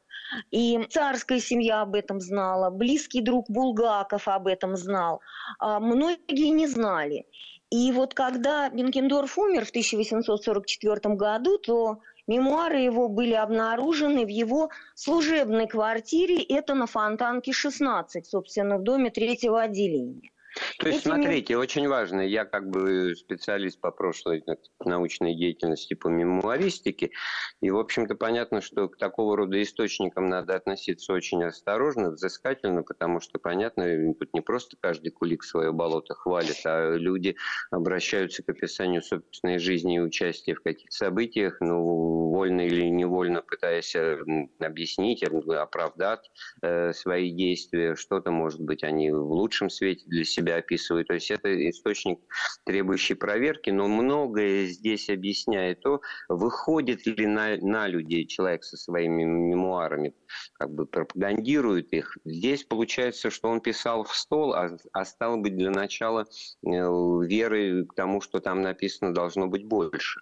И 0.51 0.85
царская 0.91 1.41
семья 1.41 1.83
об 1.83 1.95
этом 1.95 2.21
знала, 2.21 2.71
близкий 2.71 3.21
друг 3.21 3.49
Булгаков 3.49 4.29
об 4.29 4.47
этом 4.47 4.77
знал. 4.77 5.21
А 5.59 5.81
многие 5.81 6.51
не 6.51 6.67
знали. 6.67 7.27
И 7.71 7.91
вот 7.93 8.15
когда 8.15 8.71
Бенкендорф 8.71 9.39
умер 9.39 9.67
в 9.67 9.71
1844 9.71 11.15
году, 11.17 11.59
то 11.59 12.01
мемуары 12.29 12.79
его 12.79 13.09
были 13.09 13.35
обнаружены 13.35 14.25
в 14.25 14.29
его 14.29 14.71
служебной 14.95 15.67
квартире, 15.67 16.43
это 16.43 16.75
на 16.75 16.87
Фонтанке 16.87 17.53
16, 17.53 18.25
собственно, 18.27 18.79
в 18.79 18.85
доме 18.85 19.11
третьего 19.11 19.63
отделения. 19.63 20.31
То 20.79 20.89
есть, 20.89 21.01
Этими... 21.01 21.15
смотрите, 21.15 21.57
очень 21.57 21.89
важно, 21.89 22.21
я 22.21 22.45
как 22.45 22.71
бы 22.71 23.15
специалист 23.15 23.81
по 23.81 23.91
прошлой 23.91 24.45
научной 24.85 25.35
деятельности 25.35 25.95
по 25.95 26.09
мемуаристике, 26.09 27.11
и, 27.61 27.71
в 27.71 27.79
общем-то, 27.79 28.15
понятно, 28.15 28.61
что 28.61 28.89
к 28.89 28.97
такого 28.97 29.37
рода 29.37 29.61
источникам 29.63 30.29
надо 30.29 30.55
относиться 30.55 31.13
очень 31.13 31.43
осторожно, 31.45 32.11
взыскательно, 32.11 32.83
потому 32.83 33.21
что, 33.21 33.39
понятно, 33.39 34.15
тут 34.15 34.33
не 34.35 34.41
просто 34.41 34.77
каждый 34.81 35.11
кулик 35.11 35.45
свое 35.45 35.73
болото 35.73 36.15
хвалит, 36.15 36.61
а 36.65 36.95
люди 36.97 37.37
обращаются 37.71 38.43
к 38.43 38.49
описанию 38.49 39.03
собственной 39.03 39.59
жизни 39.59 39.97
и 39.97 40.01
участия 40.01 40.55
в 40.55 40.63
каких-то 40.63 40.97
событиях, 40.97 41.59
ну, 41.61 41.83
вольно 42.31 42.63
или 42.63 42.87
невольно 42.87 43.43
пытаясь 43.43 43.95
э, 43.95 44.19
объяснить, 44.61 45.23
оправдать 45.23 46.31
э, 46.63 46.93
свои 46.93 47.31
действия, 47.31 47.95
что-то, 47.95 48.31
может 48.31 48.61
быть, 48.61 48.83
они 48.83 49.11
в 49.11 49.31
лучшем 49.31 49.71
свете 49.71 50.05
для 50.07 50.25
себя 50.25 50.46
себя 50.47 50.57
описывают. 50.57 51.09
То 51.09 51.15
есть 51.15 51.31
это 51.31 51.71
источник, 51.71 52.21
требующий 52.65 53.15
проверки, 53.15 53.71
но 53.71 53.89
многое 53.89 54.67
здесь 54.67 55.09
объясняет 55.11 55.81
то, 55.81 56.01
выходит 56.29 57.07
ли 57.07 57.27
на, 57.27 57.57
на 57.57 57.89
людей 57.89 58.27
человек 58.27 58.65
со 58.65 58.77
своими 58.77 59.25
мемуарами, 59.25 60.15
как 60.55 60.71
бы 60.73 60.87
пропагандирует 60.87 61.93
их. 61.93 62.17
Здесь 62.25 62.65
получается, 62.65 63.31
что 63.31 63.49
он 63.49 63.61
писал 63.61 64.05
в 64.05 64.15
стол, 64.15 64.55
а, 64.55 64.77
а 64.93 65.05
стало 65.05 65.37
быть 65.37 65.57
для 65.57 65.71
начала 65.71 66.23
э, 66.23 66.69
веры 66.69 67.85
к 67.87 67.95
тому, 67.95 68.21
что 68.21 68.41
там 68.41 68.63
написано, 68.63 69.13
должно 69.13 69.49
быть 69.49 69.67
больше. 69.67 70.21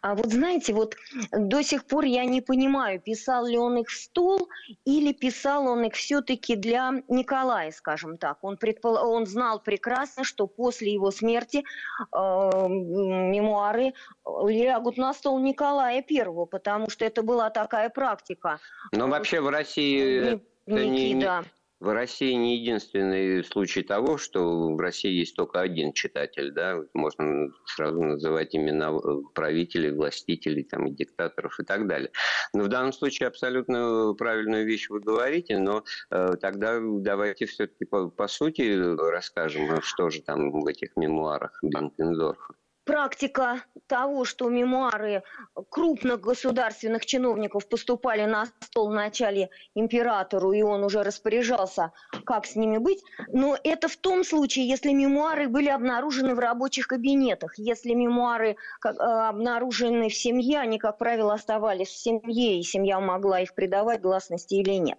А 0.00 0.14
вот 0.14 0.32
знаете, 0.32 0.72
вот 0.72 0.96
до 1.32 1.62
сих 1.62 1.84
пор 1.84 2.04
я 2.04 2.24
не 2.24 2.40
понимаю, 2.40 3.00
писал 3.00 3.46
ли 3.46 3.58
он 3.58 3.78
их 3.78 3.88
в 3.88 3.96
стол 3.96 4.48
или 4.84 5.12
писал 5.12 5.66
он 5.66 5.84
их 5.84 5.94
все-таки 5.94 6.56
для 6.56 7.02
Николая, 7.08 7.70
скажем 7.70 8.18
так. 8.18 8.38
Он, 8.42 8.56
предпол... 8.56 8.96
он 8.96 9.26
знал 9.26 9.60
прекрасно, 9.60 10.24
что 10.24 10.46
после 10.46 10.92
его 10.92 11.10
смерти 11.10 11.58
э, 11.58 12.18
мемуары 12.18 13.94
лягут 14.26 14.96
на 14.96 15.14
стол 15.14 15.38
Николая 15.38 16.02
Первого, 16.02 16.46
потому 16.46 16.90
что 16.90 17.04
это 17.04 17.22
была 17.22 17.50
такая 17.50 17.88
практика. 17.88 18.58
Но 18.92 19.08
вообще 19.08 19.40
в 19.40 19.48
России... 19.48 20.40
Дневники, 20.66 21.14
не, 21.14 21.20
да. 21.20 21.44
В 21.82 21.92
России 21.92 22.32
не 22.34 22.58
единственный 22.58 23.42
случай 23.42 23.82
того, 23.82 24.16
что 24.16 24.72
в 24.72 24.78
России 24.78 25.10
есть 25.10 25.34
только 25.34 25.60
один 25.60 25.92
читатель, 25.92 26.52
да, 26.52 26.80
можно 26.94 27.48
сразу 27.66 28.00
называть 28.00 28.54
имена 28.54 28.92
правителей, 29.34 29.90
властителей, 29.90 30.62
там, 30.62 30.94
диктаторов 30.94 31.58
и 31.58 31.64
так 31.64 31.88
далее. 31.88 32.12
Но 32.54 32.62
в 32.62 32.68
данном 32.68 32.92
случае 32.92 33.26
абсолютно 33.26 34.14
правильную 34.16 34.64
вещь 34.64 34.90
вы 34.90 35.00
говорите, 35.00 35.58
но 35.58 35.82
э, 36.12 36.36
тогда 36.40 36.78
давайте 36.80 37.46
все-таки 37.46 37.84
по, 37.84 38.10
по 38.10 38.28
сути 38.28 38.62
расскажем, 39.10 39.82
что 39.82 40.08
же 40.08 40.22
там 40.22 40.52
в 40.52 40.66
этих 40.68 40.94
мемуарах 40.94 41.58
Бенкендорфа 41.64 42.54
практика 42.84 43.62
того, 43.86 44.24
что 44.24 44.48
мемуары 44.48 45.22
крупных 45.70 46.20
государственных 46.20 47.06
чиновников 47.06 47.68
поступали 47.68 48.24
на 48.24 48.46
стол 48.60 48.90
в 48.90 48.94
начале 48.94 49.50
императору, 49.74 50.52
и 50.52 50.62
он 50.62 50.84
уже 50.84 51.02
распоряжался, 51.02 51.92
как 52.24 52.46
с 52.46 52.56
ними 52.56 52.78
быть. 52.78 53.02
Но 53.28 53.56
это 53.62 53.88
в 53.88 53.96
том 53.96 54.24
случае, 54.24 54.68
если 54.68 54.92
мемуары 54.92 55.48
были 55.48 55.68
обнаружены 55.68 56.34
в 56.34 56.38
рабочих 56.38 56.86
кабинетах. 56.86 57.54
Если 57.56 57.94
мемуары 57.94 58.56
э, 58.84 58.88
обнаружены 58.88 60.08
в 60.08 60.14
семье, 60.14 60.60
они, 60.60 60.78
как 60.78 60.98
правило, 60.98 61.34
оставались 61.34 61.88
в 61.88 61.98
семье, 61.98 62.58
и 62.58 62.62
семья 62.62 63.00
могла 63.00 63.40
их 63.40 63.54
придавать 63.54 64.00
гласности 64.00 64.54
или 64.54 64.74
нет. 64.74 64.98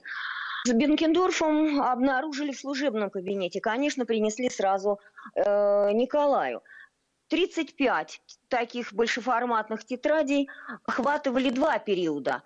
С 0.65 0.71
Бенкендорфом 0.71 1.81
обнаружили 1.81 2.53
в 2.53 2.59
служебном 2.59 3.09
кабинете. 3.09 3.59
Конечно, 3.59 4.05
принесли 4.05 4.49
сразу 4.49 4.99
э, 5.35 5.91
Николаю. 5.91 6.61
35 7.29 8.21
таких 8.47 8.93
большеформатных 8.93 9.85
тетрадей 9.85 10.49
охватывали 10.85 11.49
два 11.49 11.79
периода. 11.79 12.43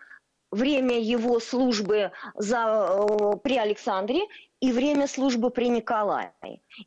Время 0.51 0.97
его 0.99 1.39
службы 1.39 2.11
за, 2.35 2.87
э, 2.89 3.37
при 3.43 3.57
Александре 3.57 4.21
и 4.61 4.71
время 4.71 5.07
службы 5.07 5.49
при 5.49 5.67
Николае. 5.67 6.33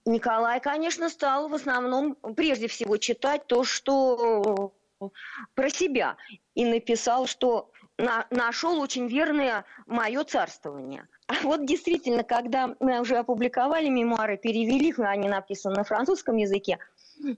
Николай, 0.07 0.61
конечно, 0.61 1.11
стал 1.11 1.49
в 1.49 1.55
основном 1.55 2.15
прежде 2.37 2.69
всего 2.69 2.97
читать 2.97 3.47
то, 3.47 3.65
что 3.65 4.73
э, 5.01 5.09
про 5.55 5.69
себя. 5.69 6.17
И 6.55 6.65
написал, 6.65 7.27
что 7.27 7.71
на, 8.01 8.27
нашел 8.31 8.81
очень 8.81 9.07
верное 9.07 9.65
мое 9.87 10.25
царствование. 10.25 11.07
А 11.27 11.35
вот 11.43 11.67
действительно, 11.67 12.25
когда 12.25 12.75
мы 12.81 13.01
уже 13.01 13.17
опубликовали 13.17 13.89
мемуары, 13.89 14.37
перевели, 14.37 14.95
они 14.99 15.29
написаны 15.29 15.77
на 15.77 15.85
французском 15.85 16.37
языке, 16.37 16.79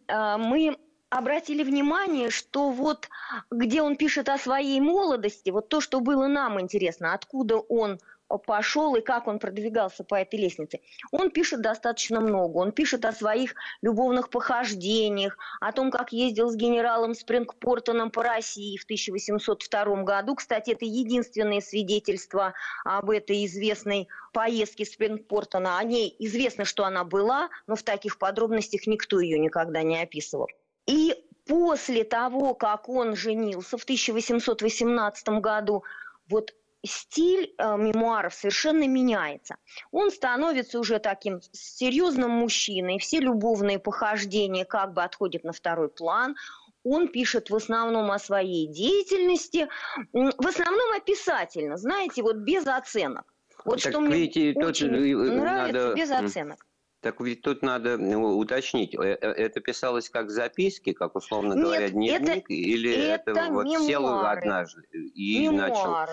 а, 0.08 0.38
мы 0.38 0.76
обратили 1.10 1.62
внимание, 1.62 2.30
что 2.30 2.70
вот 2.70 3.08
где 3.50 3.82
он 3.82 3.96
пишет 3.96 4.28
о 4.28 4.38
своей 4.38 4.80
молодости, 4.80 5.50
вот 5.50 5.68
то, 5.68 5.80
что 5.80 6.00
было 6.00 6.26
нам 6.26 6.60
интересно, 6.60 7.12
откуда 7.12 7.56
он 7.58 8.00
пошел 8.38 8.94
и 8.94 9.00
как 9.00 9.26
он 9.26 9.38
продвигался 9.38 10.04
по 10.04 10.16
этой 10.16 10.40
лестнице. 10.40 10.80
Он 11.10 11.30
пишет 11.30 11.60
достаточно 11.60 12.20
много. 12.20 12.58
Он 12.58 12.72
пишет 12.72 13.04
о 13.04 13.12
своих 13.12 13.54
любовных 13.82 14.30
похождениях, 14.30 15.36
о 15.60 15.72
том, 15.72 15.90
как 15.90 16.12
ездил 16.12 16.50
с 16.50 16.56
генералом 16.56 17.14
Спрингпортоном 17.14 18.10
по 18.10 18.22
России 18.22 18.76
в 18.76 18.84
1802 18.84 20.02
году. 20.02 20.34
Кстати, 20.34 20.70
это 20.70 20.84
единственное 20.84 21.60
свидетельство 21.60 22.54
об 22.84 23.10
этой 23.10 23.44
известной 23.46 24.08
поездке 24.32 24.84
Спрингпортона. 24.84 25.78
О 25.78 25.84
ней 25.84 26.14
известно, 26.18 26.64
что 26.64 26.84
она 26.84 27.04
была, 27.04 27.50
но 27.66 27.76
в 27.76 27.82
таких 27.82 28.18
подробностях 28.18 28.86
никто 28.86 29.20
ее 29.20 29.38
никогда 29.38 29.82
не 29.82 30.02
описывал. 30.02 30.48
И 30.86 31.14
после 31.46 32.04
того, 32.04 32.54
как 32.54 32.88
он 32.88 33.16
женился 33.16 33.76
в 33.76 33.84
1818 33.84 35.28
году, 35.40 35.84
вот 36.28 36.54
стиль 36.84 37.54
э, 37.58 37.76
мемуаров 37.76 38.34
совершенно 38.34 38.86
меняется. 38.86 39.56
Он 39.90 40.10
становится 40.10 40.78
уже 40.78 40.98
таким 40.98 41.40
серьезным 41.52 42.30
мужчиной, 42.30 42.98
все 42.98 43.20
любовные 43.20 43.78
похождения 43.78 44.64
как 44.64 44.92
бы 44.92 45.02
отходят 45.02 45.44
на 45.44 45.52
второй 45.52 45.88
план. 45.88 46.36
Он 46.84 47.06
пишет 47.08 47.50
в 47.50 47.54
основном 47.54 48.10
о 48.10 48.18
своей 48.18 48.66
деятельности, 48.66 49.68
в 50.12 50.46
основном 50.46 50.96
описательно, 50.96 51.76
знаете, 51.76 52.22
вот 52.22 52.36
без 52.36 52.66
оценок. 52.66 53.32
Вот 53.64 53.80
так 53.80 53.92
что 53.92 54.04
видите, 54.04 54.52
мне 54.56 54.66
очень 54.66 54.90
нравится, 54.90 55.78
надо... 55.78 55.94
без 55.94 56.10
оценок. 56.10 56.66
Так 57.02 57.20
ведь 57.20 57.42
тут 57.42 57.62
надо 57.62 57.96
уточнить, 57.96 58.94
э, 58.94 58.98
э, 58.98 59.14
это 59.14 59.60
писалось 59.60 60.08
как 60.08 60.30
записки, 60.30 60.92
как 60.92 61.16
условно 61.16 61.54
Нет, 61.54 61.64
говоря, 61.64 61.88
дневник, 61.88 62.44
это, 62.44 62.52
или 62.52 62.92
это, 62.92 63.32
это 63.32 63.50
вот 63.50 63.64
мемуары. 63.64 63.84
сел 63.84 64.08
однажды 64.08 64.82
и 64.92 65.48
мемуары. 65.48 65.70
начал. 65.70 66.06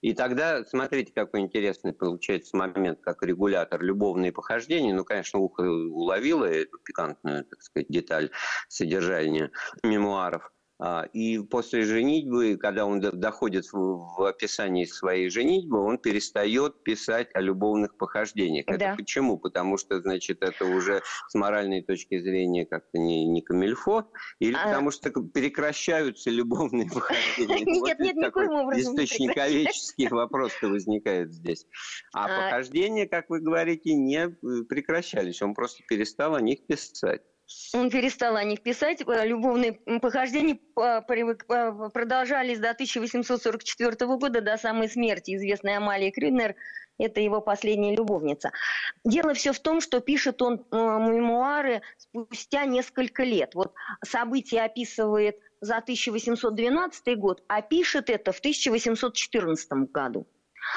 И 0.00 0.14
тогда, 0.14 0.64
смотрите, 0.64 1.12
какой 1.12 1.40
интересный 1.40 1.92
получается 1.92 2.56
момент, 2.56 3.00
как 3.00 3.22
регулятор 3.22 3.82
любовные 3.82 4.32
похождения. 4.32 4.94
Ну, 4.94 5.04
конечно, 5.04 5.40
ухо 5.40 5.62
уловило 5.62 6.44
эту 6.44 6.78
пикантную, 6.78 7.44
так 7.44 7.60
сказать, 7.62 7.88
деталь 7.88 8.30
содержания 8.68 9.50
мемуаров– 9.82 10.52
и 11.12 11.38
после 11.38 11.82
женитьбы, 11.82 12.56
когда 12.56 12.86
он 12.86 13.00
доходит 13.00 13.66
в 13.72 14.22
описании 14.22 14.84
своей 14.84 15.28
женитьбы, 15.28 15.80
он 15.80 15.98
перестает 15.98 16.82
писать 16.84 17.28
о 17.34 17.40
любовных 17.40 17.96
похождениях. 17.96 18.66
Да. 18.66 18.74
Это 18.74 18.96
почему? 18.96 19.38
Потому 19.38 19.76
что, 19.76 20.00
значит, 20.00 20.42
это 20.42 20.64
уже 20.64 21.02
с 21.28 21.34
моральной 21.34 21.82
точки 21.82 22.20
зрения 22.20 22.64
как-то 22.64 22.98
не, 22.98 23.26
не 23.26 23.42
камильфо, 23.42 24.08
или 24.38 24.54
а... 24.54 24.66
потому 24.66 24.92
что 24.92 25.10
прекращаются 25.10 26.30
любовные 26.30 26.88
похождения? 26.94 27.64
Нет, 27.64 27.98
нет, 27.98 28.14
никаким 28.16 28.50
образом 28.52 28.94
Источниковеческий 28.94 30.08
вопрос-то 30.08 30.68
возникает 30.68 31.32
здесь. 31.32 31.66
А, 32.14 32.26
а 32.26 32.50
похождения, 32.50 33.06
как 33.06 33.30
вы 33.30 33.40
говорите, 33.40 33.94
не 33.94 34.28
прекращались. 34.68 35.42
Он 35.42 35.54
просто 35.54 35.82
перестал 35.88 36.36
о 36.36 36.40
них 36.40 36.64
писать. 36.66 37.22
Он 37.72 37.90
перестал 37.90 38.36
о 38.36 38.44
них 38.44 38.62
писать. 38.62 39.02
Э, 39.06 39.26
любовные 39.26 39.72
похождения 40.00 40.58
э, 40.76 41.00
продолжались 41.90 42.58
до 42.58 42.70
1844 42.70 44.06
года, 44.16 44.40
до 44.40 44.56
самой 44.56 44.88
смерти 44.88 45.36
известной 45.36 45.76
Амалии 45.76 46.10
Крюнер. 46.10 46.56
Это 46.98 47.20
его 47.20 47.40
последняя 47.40 47.94
любовница. 47.94 48.50
Дело 49.04 49.32
все 49.32 49.52
в 49.52 49.60
том, 49.60 49.80
что 49.80 50.00
пишет 50.00 50.42
он 50.42 50.66
э, 50.70 50.76
мемуары 50.76 51.82
спустя 51.96 52.64
несколько 52.64 53.22
лет. 53.22 53.54
Вот 53.54 53.72
события 54.04 54.62
описывает 54.62 55.38
за 55.60 55.78
1812 55.78 57.18
год, 57.18 57.42
а 57.48 57.62
пишет 57.62 58.10
это 58.10 58.32
в 58.32 58.40
1814 58.40 59.70
году. 59.92 60.26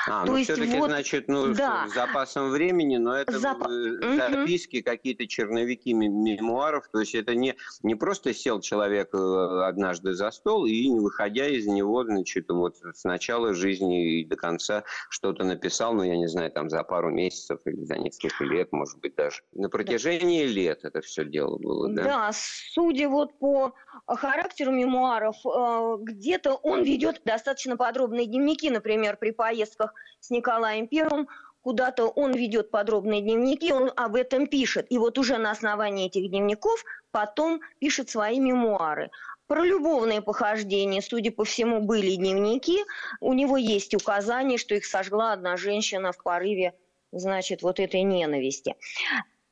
А, 0.08 0.26
То 0.26 0.32
ну 0.32 0.44
все-таки, 0.44 0.78
вот, 0.78 0.90
значит, 0.90 1.28
ну, 1.28 1.54
да. 1.54 1.88
с 1.88 1.94
запасом 1.94 2.50
времени, 2.50 2.98
но 2.98 3.16
это 3.16 3.38
Зап... 3.38 3.60
записки, 3.60 4.78
угу. 4.78 4.86
какие-то 4.86 5.28
черновики 5.28 5.94
мемуаров, 5.94 6.88
то 6.92 7.00
есть 7.00 7.14
это 7.14 7.36
не, 7.36 7.56
не 7.84 7.96
просто 7.96 8.34
сел 8.34 8.62
человек 8.62 9.14
э, 9.14 9.64
однажды 9.64 10.14
за 10.14 10.32
стол 10.32 10.66
и, 10.66 10.88
не 10.88 11.00
выходя 11.00 11.48
из 11.48 11.68
него, 11.68 12.04
значит, 12.04 12.50
вот 12.50 12.78
с 12.78 13.04
начала 13.04 13.54
жизни 13.54 14.22
и 14.22 14.26
до 14.26 14.36
конца 14.36 14.84
что-то 15.10 15.44
написал, 15.44 15.94
ну, 15.94 16.04
я 16.04 16.18
не 16.18 16.28
знаю, 16.28 16.52
там 16.52 16.70
за 16.70 16.84
пару 16.84 17.12
месяцев 17.12 17.60
или 17.66 17.84
за 17.84 17.98
несколько 17.98 18.44
лет, 18.44 18.72
может 18.72 19.00
быть, 19.00 19.16
даже. 19.16 19.42
На 19.54 19.70
протяжении 19.70 20.46
да. 20.48 20.52
лет 20.52 20.80
это 20.84 21.02
все 21.02 21.26
дело 21.26 21.58
было, 21.58 21.90
да? 21.90 22.04
Да, 22.04 22.32
судя 22.34 23.08
вот 23.08 23.38
по 23.38 23.74
характеру 24.08 24.72
мемуаров, 24.72 25.36
э, 25.46 25.98
где-то 26.02 26.56
он 26.56 26.84
ведет 26.84 27.22
достаточно 27.24 27.78
подробные 27.78 28.26
дневники, 28.26 28.70
например, 28.70 29.18
при 29.18 29.32
поездках 29.32 29.81
поездках 29.82 29.94
с 30.20 30.30
Николаем 30.30 30.88
Первым, 30.88 31.28
куда-то 31.62 32.08
он 32.08 32.34
ведет 32.34 32.72
подробные 32.72 33.22
дневники, 33.22 33.72
он 33.72 33.92
об 33.96 34.16
этом 34.16 34.48
пишет. 34.48 34.88
И 34.90 34.98
вот 34.98 35.18
уже 35.18 35.38
на 35.38 35.52
основании 35.52 36.08
этих 36.08 36.30
дневников 36.30 36.84
потом 37.12 37.62
пишет 37.80 38.10
свои 38.10 38.40
мемуары. 38.40 39.10
Про 39.48 39.66
любовные 39.66 40.22
похождения, 40.22 41.02
судя 41.02 41.32
по 41.32 41.44
всему, 41.44 41.82
были 41.82 42.16
дневники. 42.16 42.80
У 43.20 43.34
него 43.34 43.58
есть 43.58 43.94
указание, 43.94 44.58
что 44.58 44.76
их 44.76 44.86
сожгла 44.86 45.34
одна 45.34 45.58
женщина 45.58 46.12
в 46.12 46.24
порыве, 46.24 46.74
значит, 47.12 47.62
вот 47.62 47.80
этой 47.80 48.04
ненависти. 48.04 48.76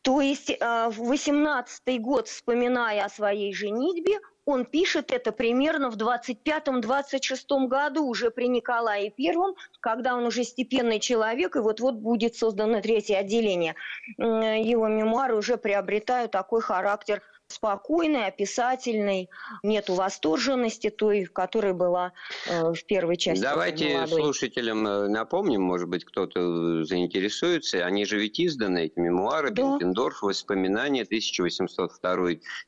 То 0.01 0.21
есть 0.21 0.49
э, 0.49 0.89
в 0.89 1.09
18 1.09 2.01
год, 2.01 2.29
вспоминая 2.29 3.03
о 3.03 3.09
своей 3.09 3.53
женитьбе, 3.53 4.19
он 4.49 4.65
пишет 4.65 5.11
это 5.11 5.31
примерно 5.31 5.89
в 5.89 5.97
25-26 5.97 7.67
году, 7.67 8.05
уже 8.05 8.31
при 8.31 8.47
Николае 8.47 9.11
Первом, 9.11 9.55
когда 9.79 10.15
он 10.15 10.25
уже 10.25 10.43
степенный 10.43 10.99
человек, 10.99 11.55
и 11.55 11.59
вот-вот 11.59 11.95
будет 11.95 12.35
создано 12.35 12.81
третье 12.81 13.17
отделение. 13.17 13.75
Его 14.17 14.87
мемуары 14.87 15.35
уже 15.35 15.57
приобретают 15.57 16.31
такой 16.31 16.61
характер 16.61 17.21
спокойный, 17.49 18.27
описательный, 18.27 19.29
нету 19.63 19.95
восторженности 19.95 20.89
той, 20.89 21.25
которая 21.25 21.73
была 21.73 22.13
э, 22.47 22.71
в 22.73 22.85
первой 22.85 23.17
части. 23.17 23.41
Давайте 23.41 24.05
слушателям 24.07 24.87
э, 24.87 25.07
напомним, 25.09 25.63
может 25.63 25.89
быть, 25.89 26.05
кто-то 26.05 26.83
заинтересуется. 26.83 27.83
Они 27.85 28.05
же 28.05 28.19
ведь 28.19 28.39
изданы, 28.39 28.85
эти 28.85 28.99
мемуары, 28.99 29.49
да. 29.49 29.63
Бенкендорф, 29.63 30.21
воспоминания 30.21 31.03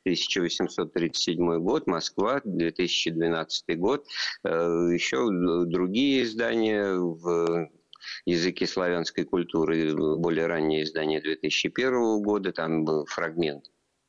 1802-1837 0.06 1.58
год, 1.60 1.88
Москва, 1.88 2.42
2012 2.44 3.78
год. 3.78 4.06
Э, 4.44 4.50
еще 4.92 5.30
другие 5.66 6.24
издания 6.24 6.96
в 6.96 7.70
языке 8.26 8.66
славянской 8.66 9.26
культуры, 9.26 9.96
более 10.18 10.48
раннее 10.48 10.84
издание 10.84 11.22
2001 11.22 12.24
года, 12.24 12.52
там 12.52 12.84
был 12.84 13.06
фрагмент 13.06 13.66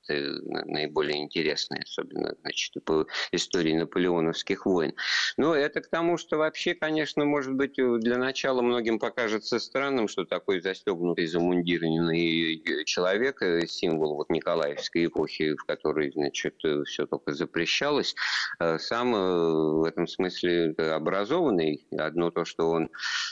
наиболее 0.08 1.22
интересные, 1.22 1.82
особенно 1.82 2.34
значит, 2.42 2.82
по 2.84 3.06
истории 3.32 3.74
наполеоновских 3.74 4.66
войн. 4.66 4.94
Но 5.36 5.54
это 5.54 5.80
к 5.80 5.88
тому, 5.88 6.16
что 6.16 6.38
вообще, 6.38 6.74
конечно, 6.74 7.24
может 7.24 7.54
быть, 7.54 7.74
для 7.76 8.18
начала 8.18 8.62
многим 8.62 8.98
покажется 8.98 9.58
странным, 9.58 10.08
что 10.08 10.24
такой 10.24 10.60
застегнутый, 10.60 11.26
замундированный 11.26 12.62
человек, 12.84 13.42
э, 13.42 13.66
символ 13.66 14.16
вот 14.16 14.30
Николаевской 14.30 15.06
эпохи, 15.06 15.54
в 15.54 15.64
которой, 15.64 16.12
значит, 16.12 16.56
все 16.86 17.06
только 17.06 17.32
запрещалось, 17.32 18.14
э, 18.60 18.78
сам 18.78 19.14
э, 19.14 19.18
в 19.18 19.84
этом 19.84 20.06
смысле 20.06 20.74
образованный. 20.78 21.86
Одно 21.98 22.30
то, 22.30 22.44
что 22.44 22.70
он, 22.70 22.90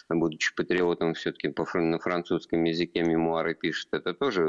будучи 0.08 0.54
патриотом, 0.54 1.14
все-таки 1.14 1.52
на 1.74 1.98
французском 1.98 2.64
языке 2.64 3.02
мемуары 3.02 3.54
пишет, 3.54 3.88
это 3.92 4.14
тоже 4.14 4.42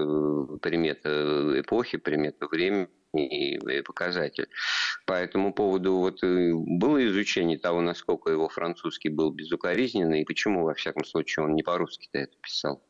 примета 0.61 1.59
эпохи, 1.59 1.97
примета 2.11 2.47
времени 2.47 2.87
и 3.13 3.81
показатель. 3.81 4.47
По 5.05 5.13
этому 5.13 5.53
поводу 5.53 5.97
вот 5.97 6.23
э, 6.23 6.51
было 6.53 7.05
изучение 7.07 7.57
того, 7.57 7.81
насколько 7.81 8.29
его 8.31 8.49
французский 8.49 9.09
был 9.09 9.31
безукоризненный, 9.31 10.21
и 10.21 10.25
почему, 10.25 10.65
во 10.65 10.73
всяком 10.73 11.05
случае, 11.05 11.45
он 11.45 11.55
не 11.55 11.63
по-русски-то 11.63 12.19
это 12.19 12.35
писал. 12.41 12.83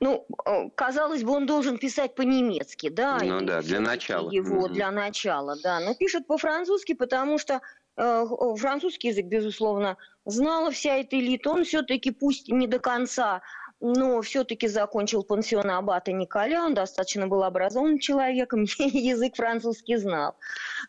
Ну, 0.00 0.26
э, 0.46 0.70
казалось 0.76 1.24
бы, 1.24 1.32
он 1.32 1.46
должен 1.46 1.78
писать 1.78 2.14
по-немецки, 2.14 2.88
да? 2.88 3.18
Ну 3.22 3.40
да, 3.40 3.62
для 3.62 3.80
начала. 3.80 4.30
Его 4.30 4.66
mm-hmm. 4.66 4.72
для 4.72 4.90
начала, 4.90 5.56
да. 5.62 5.80
Но 5.80 5.94
пишет 5.94 6.26
по-французски, 6.26 6.94
потому 6.94 7.38
что 7.38 7.60
э, 7.96 8.26
французский 8.56 9.08
язык, 9.08 9.26
безусловно, 9.26 9.96
знала 10.24 10.70
вся 10.70 10.96
эта 10.96 11.18
элита. 11.18 11.50
Он 11.50 11.64
все-таки, 11.64 12.10
пусть 12.10 12.48
не 12.48 12.66
до 12.66 12.78
конца 12.78 13.42
но 13.84 14.22
все-таки 14.22 14.66
закончил 14.66 15.22
пансион 15.24 15.70
аббата 15.70 16.10
Николя, 16.10 16.64
он 16.64 16.72
достаточно 16.72 17.26
был 17.26 17.44
образованным 17.44 17.98
человеком, 17.98 18.62
язык 18.78 19.36
французский 19.36 19.96
знал. 19.96 20.36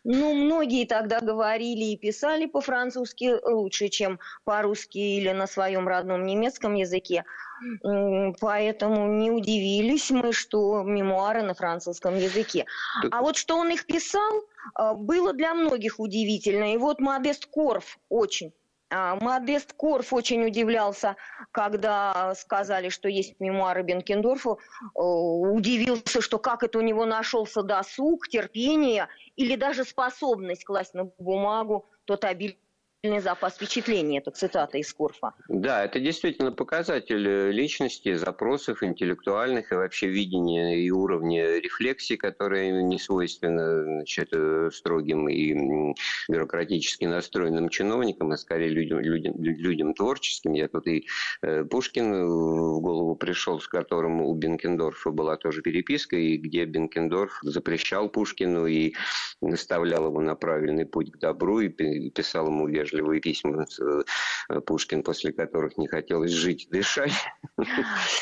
Ну, 0.06 0.34
многие 0.34 0.86
тогда 0.86 1.20
говорили 1.20 1.84
и 1.84 1.98
писали 1.98 2.46
по-французски 2.46 3.36
лучше, 3.46 3.90
чем 3.90 4.20
по-русски 4.46 4.98
или 4.98 5.32
на 5.32 5.46
своем 5.46 5.90
родном 5.90 6.26
немецком 6.26 6.74
языке. 6.76 7.26
Поэтому 8.40 9.08
не 9.08 9.30
удивились 9.30 10.10
мы, 10.12 10.32
что 10.32 10.82
мемуары 10.84 11.42
на 11.42 11.54
французском 11.54 12.16
языке. 12.16 12.66
А 13.12 13.22
вот 13.22 13.36
что 13.36 13.58
он 13.58 13.72
их 13.72 13.86
писал, 13.86 14.44
а, 14.74 14.94
было 14.94 15.34
для 15.34 15.54
многих 15.54 16.00
удивительно. 16.00 16.74
И 16.74 16.78
вот 16.78 17.00
Модест 17.00 17.46
Корф 17.46 17.98
очень 18.10 18.54
Модест 19.22 19.74
Корф 19.74 20.14
очень 20.14 20.44
удивлялся, 20.46 21.16
когда 21.52 22.34
сказали, 22.36 22.90
что 22.90 23.10
есть 23.10 23.40
мемуары 23.40 23.84
Бенкендорфа. 23.84 24.58
Удивился, 24.94 26.22
что 26.22 26.40
как 26.40 26.64
это 26.64 26.80
у 26.80 26.82
него 26.82 27.06
нашелся 27.06 27.62
досуг, 27.64 28.28
терпение 28.28 29.08
или 29.36 29.56
даже 29.56 29.84
способность 29.84 30.64
класть 30.64 30.94
на 30.94 31.06
бумагу 31.18 31.90
тот 32.06 32.24
обилие 33.06 33.22
запас 33.22 33.56
впечатлений. 33.56 34.18
Это 34.18 34.32
цитата 34.32 34.78
из 34.78 34.94
Курфа. 34.94 35.34
Да, 35.48 35.84
это 35.84 36.00
действительно 36.00 36.52
показатель 36.52 37.28
э, 37.28 37.52
личности, 37.52 38.16
запросов 38.16 38.84
интеллектуальных 38.84 39.72
и 39.72 39.76
вообще 39.76 40.08
видения 40.08 40.80
и 40.80 40.90
уровня 40.92 41.60
рефлексии, 41.60 42.16
которые 42.16 42.84
не 42.84 43.00
свойственно 43.00 43.84
значит, 43.84 44.30
э, 44.34 44.70
строгим 44.74 45.30
и 45.30 45.94
бюрократически 46.28 47.06
настроенным 47.06 47.70
чиновникам, 47.70 48.32
а 48.32 48.38
скорее 48.38 48.70
людям, 48.70 49.00
людям, 49.00 49.36
людям 49.38 49.94
творческим. 49.94 50.54
Я 50.54 50.68
тут 50.68 50.88
и 50.88 51.06
э, 51.42 51.64
Пушкин 51.64 52.26
в 52.26 52.82
голову 52.82 53.16
пришел, 53.16 53.60
с 53.60 53.68
которым 53.68 54.22
у 54.22 54.34
Бенкендорфа 54.34 55.12
была 55.12 55.38
тоже 55.38 55.62
переписка, 55.62 56.16
и 56.16 56.38
где 56.38 56.66
Бенкендорф 56.66 57.40
запрещал 57.44 58.10
Пушкину 58.10 58.66
и 58.66 58.94
наставлял 59.42 60.08
его 60.08 60.22
на 60.22 60.36
правильный 60.36 60.86
путь 60.86 61.12
к 61.12 61.18
добру 61.18 61.60
и 61.60 61.70
писал 62.10 62.48
ему 62.48 62.68
вежливо 62.68 62.95
вежливые 62.96 63.22
письма 63.22 63.66
э, 63.80 64.62
Пушкин, 64.62 65.04
после 65.04 65.32
которых 65.32 65.78
не 65.78 65.88
хотелось 65.88 66.32
жить, 66.32 66.68
дышать. 66.72 67.14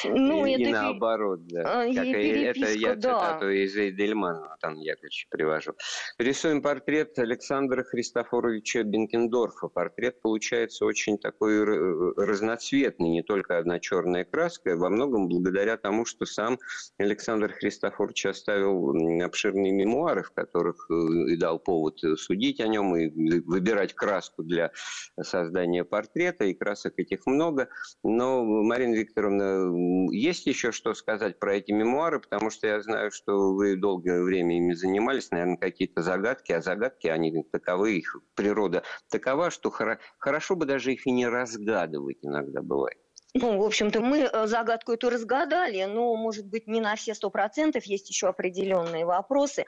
Ну, 0.06 0.46
и, 0.46 0.52
это... 0.54 0.62
и 0.62 0.72
наоборот, 0.72 1.46
да. 1.48 1.82
А, 1.82 1.86
это 1.86 2.72
я 2.74 2.96
цитату 2.96 3.50
из 3.50 3.76
Эйдельмана 3.76 4.56
там 4.62 4.76
Яковлевича 4.76 5.28
привожу. 5.30 5.74
Рисуем 6.18 6.62
портрет 6.62 7.18
Александра 7.18 7.84
Христофоровича 7.84 8.84
Бенкендорфа. 8.84 9.68
Портрет 9.68 10.22
получается 10.22 10.86
очень 10.86 11.18
такой 11.18 11.64
разноцветный, 11.64 13.10
не 13.10 13.24
только 13.24 13.58
одна 13.58 13.80
черная 13.80 14.26
краска, 14.26 14.76
во 14.76 14.90
многом 14.90 15.28
благодаря 15.28 15.78
тому, 15.78 16.06
что 16.06 16.26
сам 16.26 16.60
Александр 16.98 17.52
Христофорович 17.54 18.28
оставил 18.28 18.94
обширные 19.24 19.72
мемуары, 19.72 20.24
в 20.24 20.32
которых 20.32 20.88
э, 20.90 20.94
и 20.94 21.38
дал 21.38 21.60
повод 21.60 22.00
судить 22.18 22.60
о 22.60 22.68
нем 22.68 22.96
и 22.96 23.40
выбирать 23.42 23.94
краску 23.94 24.44
для 24.44 24.63
для 24.64 25.24
создания 25.24 25.84
портрета, 25.84 26.46
и 26.46 26.54
красок 26.54 26.94
этих 26.98 27.26
много. 27.26 27.70
Но, 28.04 28.44
Марина 28.44 28.96
Викторовна, 28.96 30.12
есть 30.12 30.46
еще 30.46 30.72
что 30.72 30.94
сказать 30.94 31.40
про 31.40 31.56
эти 31.56 31.72
мемуары, 31.72 32.20
потому 32.20 32.50
что 32.50 32.68
я 32.68 32.82
знаю, 32.82 33.12
что 33.12 33.54
вы 33.54 33.76
долгое 33.76 34.22
время 34.22 34.58
ими 34.58 34.74
занимались, 34.74 35.32
наверное, 35.32 35.58
какие-то 35.58 36.02
загадки, 36.02 36.52
а 36.52 36.62
загадки, 36.62 37.08
они 37.08 37.44
таковы, 37.52 37.98
их 37.98 38.18
природа 38.36 38.84
такова, 39.10 39.50
что 39.50 39.72
хорошо 40.18 40.56
бы 40.56 40.66
даже 40.66 40.94
их 40.94 41.06
и 41.08 41.12
не 41.12 41.28
разгадывать 41.28 42.20
иногда 42.22 42.62
бывает. 42.62 42.98
Ну, 43.36 43.58
в 43.58 43.64
общем-то, 43.64 44.00
мы 44.00 44.20
э, 44.20 44.48
загадку 44.48 44.92
эту 44.92 45.10
разгадали, 45.10 45.84
но, 45.86 46.16
может 46.16 46.46
быть, 46.46 46.68
не 46.68 46.80
на 46.80 46.96
все 46.96 47.16
сто 47.16 47.32
процентов, 47.32 47.84
есть 47.86 48.08
еще 48.10 48.28
определенные 48.28 49.06
вопросы. 49.06 49.66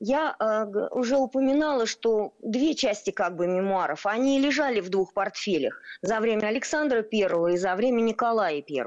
Я 0.00 0.34
э, 0.38 0.64
уже 0.92 1.18
упоминала, 1.18 1.84
что 1.84 2.32
две 2.40 2.74
части 2.74 3.10
как 3.10 3.36
бы 3.36 3.46
мемуаров, 3.46 4.06
они 4.06 4.40
лежали 4.40 4.80
в 4.80 4.88
двух 4.88 5.12
портфелях 5.12 5.78
за 6.00 6.20
время 6.20 6.46
Александра 6.46 7.04
I 7.12 7.52
и 7.52 7.56
за 7.58 7.74
время 7.76 8.00
Николая 8.00 8.64
I. 8.66 8.84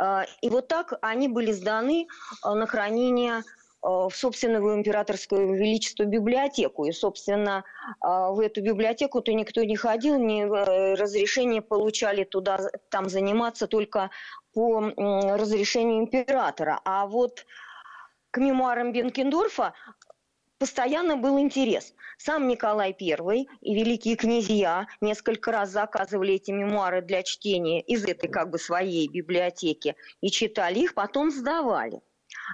Э, 0.00 0.26
и 0.40 0.48
вот 0.48 0.68
так 0.68 0.94
они 1.02 1.26
были 1.26 1.50
сданы 1.50 2.06
э, 2.06 2.54
на 2.54 2.66
хранение 2.68 3.38
э, 3.38 3.42
в 3.82 4.12
собственную 4.14 4.76
императорскую 4.76 5.56
величество 5.56 6.04
библиотеку. 6.04 6.84
И, 6.84 6.92
собственно, 6.92 7.64
э, 8.00 8.06
в 8.06 8.38
эту 8.38 8.62
библиотеку-то 8.62 9.34
никто 9.34 9.64
не 9.64 9.74
ходил, 9.74 10.20
не, 10.20 10.44
э, 10.44 10.94
разрешение 10.94 11.62
получали 11.62 12.22
туда, 12.22 12.60
там 12.90 13.08
заниматься 13.08 13.66
только 13.66 14.10
по 14.54 14.78
разрешению 14.80 15.98
императора. 15.98 16.80
А 16.84 17.06
вот 17.06 17.44
к 18.30 18.38
мемуарам 18.38 18.92
Бенкендорфа 18.92 19.74
постоянно 20.58 21.16
был 21.16 21.38
интерес. 21.38 21.94
Сам 22.18 22.48
Николай 22.48 22.96
I 23.00 23.46
и 23.60 23.74
великие 23.74 24.16
князья 24.16 24.86
несколько 25.00 25.52
раз 25.52 25.70
заказывали 25.70 26.34
эти 26.34 26.50
мемуары 26.50 27.00
для 27.00 27.22
чтения 27.22 27.80
из 27.80 28.04
этой 28.04 28.28
как 28.28 28.50
бы 28.50 28.58
своей 28.58 29.08
библиотеки 29.08 29.94
и 30.20 30.30
читали 30.30 30.80
их, 30.80 30.94
потом 30.94 31.30
сдавали. 31.30 32.00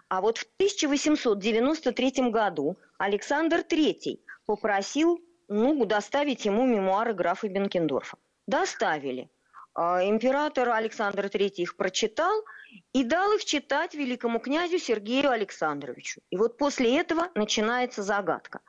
А 0.08 0.20
вот 0.20 0.38
в 0.38 0.46
1893 0.56 2.30
году 2.30 2.76
Александр 2.98 3.60
III 3.60 4.18
попросил 4.46 5.20
ну, 5.48 5.84
доставить 5.84 6.44
ему 6.44 6.66
мемуары 6.66 7.14
графа 7.14 7.48
Бенкендорфа. 7.48 8.18
Доставили. 8.46 9.30
А 9.74 10.04
император 10.04 10.68
Александр 10.70 11.26
III 11.26 11.48
их 11.56 11.76
прочитал– 11.76 12.34
и 12.94 13.02
дал 13.02 13.32
их 13.32 13.44
читать 13.44 13.94
великому 13.94 14.38
князю 14.38 14.78
Сергею 14.78 15.30
Александровичу. 15.30 16.20
И 16.30 16.36
вот 16.36 16.56
после 16.56 16.96
этого 16.98 17.28
начинается 17.34 18.02
загадка. 18.02 18.60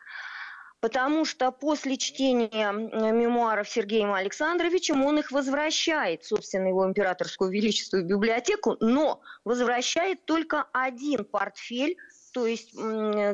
Потому 0.81 1.25
что 1.25 1.51
после 1.51 1.97
чтения 1.97 2.71
мемуаров 2.71 3.69
Сергеем 3.69 4.13
Александровичем 4.13 5.05
он 5.05 5.19
их 5.19 5.31
возвращает, 5.31 6.25
собственно, 6.25 6.67
его 6.67 6.85
императорскую 6.85 7.49
величеству 7.49 8.01
библиотеку, 8.01 8.77
но 8.79 9.21
возвращает 9.45 10.25
только 10.25 10.67
один 10.73 11.23
портфель, 11.23 11.97
то 12.33 12.45
есть 12.45 12.71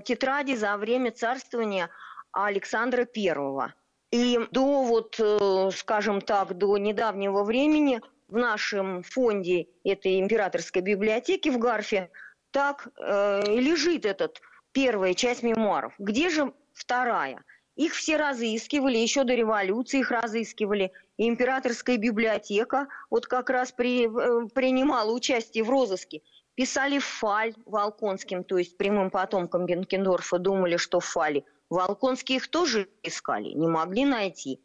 тетради 0.06 0.56
за 0.56 0.78
время 0.78 1.12
царствования 1.12 1.90
Александра 2.32 3.06
Первого. 3.06 3.74
И 4.12 4.40
до 4.52 4.84
вот, 4.84 5.16
э, 5.20 5.70
скажем 5.74 6.20
так, 6.20 6.58
до 6.58 6.78
недавнего 6.78 7.44
времени 7.44 8.02
в 8.32 8.38
нашем 8.38 9.04
фонде 9.04 9.68
этой 9.84 10.20
императорской 10.20 10.82
библиотеки 10.82 11.50
в 11.50 11.60
Гарфе 11.60 12.10
так 12.52 12.88
э, 12.98 13.44
лежит 13.48 14.06
этот 14.06 14.42
первая 14.72 15.14
часть 15.14 15.44
мемуаров. 15.44 15.94
Где 16.00 16.30
же 16.30 16.54
вторая? 16.74 17.44
Их 17.76 17.94
все 17.94 18.18
разыскивали, 18.18 18.98
еще 18.98 19.24
до 19.24 19.34
революции 19.34 20.00
их 20.00 20.12
разыскивали. 20.12 20.92
И 21.18 21.28
императорская 21.28 21.98
библиотека 21.98 22.88
вот 23.10 23.28
как 23.28 23.50
раз 23.50 23.72
при, 23.72 24.06
э, 24.06 24.48
принимала 24.50 25.12
участие 25.12 25.64
в 25.64 25.70
розыске. 25.70 26.22
Писали 26.56 27.00
Фаль 27.00 27.54
Волконским, 27.66 28.44
то 28.44 28.58
есть 28.58 28.78
прямым 28.78 29.10
потомкам 29.10 29.66
Бенкендорфа, 29.66 30.38
думали, 30.38 30.78
что 30.78 31.00
в 31.00 31.06
Фале. 31.06 31.44
Волконские 31.70 32.38
их 32.38 32.50
тоже 32.50 32.90
искали, 33.04 33.50
не 33.50 33.68
могли 33.68 34.06
найти. 34.06 34.62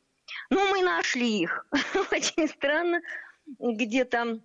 Ну, 0.51 0.71
мы 0.71 0.83
нашли 0.83 1.41
их. 1.41 1.67
Очень 2.13 2.49
странно, 2.49 3.01
где-то 3.59 4.41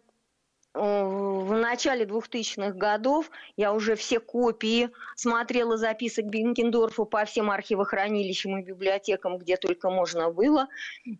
э, 0.74 0.80
в 0.80 1.54
начале 1.54 2.06
2000-х 2.06 2.72
годов 2.72 3.30
я 3.58 3.74
уже 3.74 3.96
все 3.96 4.20
копии 4.20 4.90
смотрела 5.16 5.78
записок 5.78 6.26
Бенкендорфа 6.26 7.06
по 7.06 7.26
всем 7.26 7.52
архивохранилищам 7.52 8.60
и 8.60 8.64
библиотекам, 8.64 9.38
где 9.38 9.58
только 9.58 9.90
можно 9.90 10.30
было. 10.32 10.68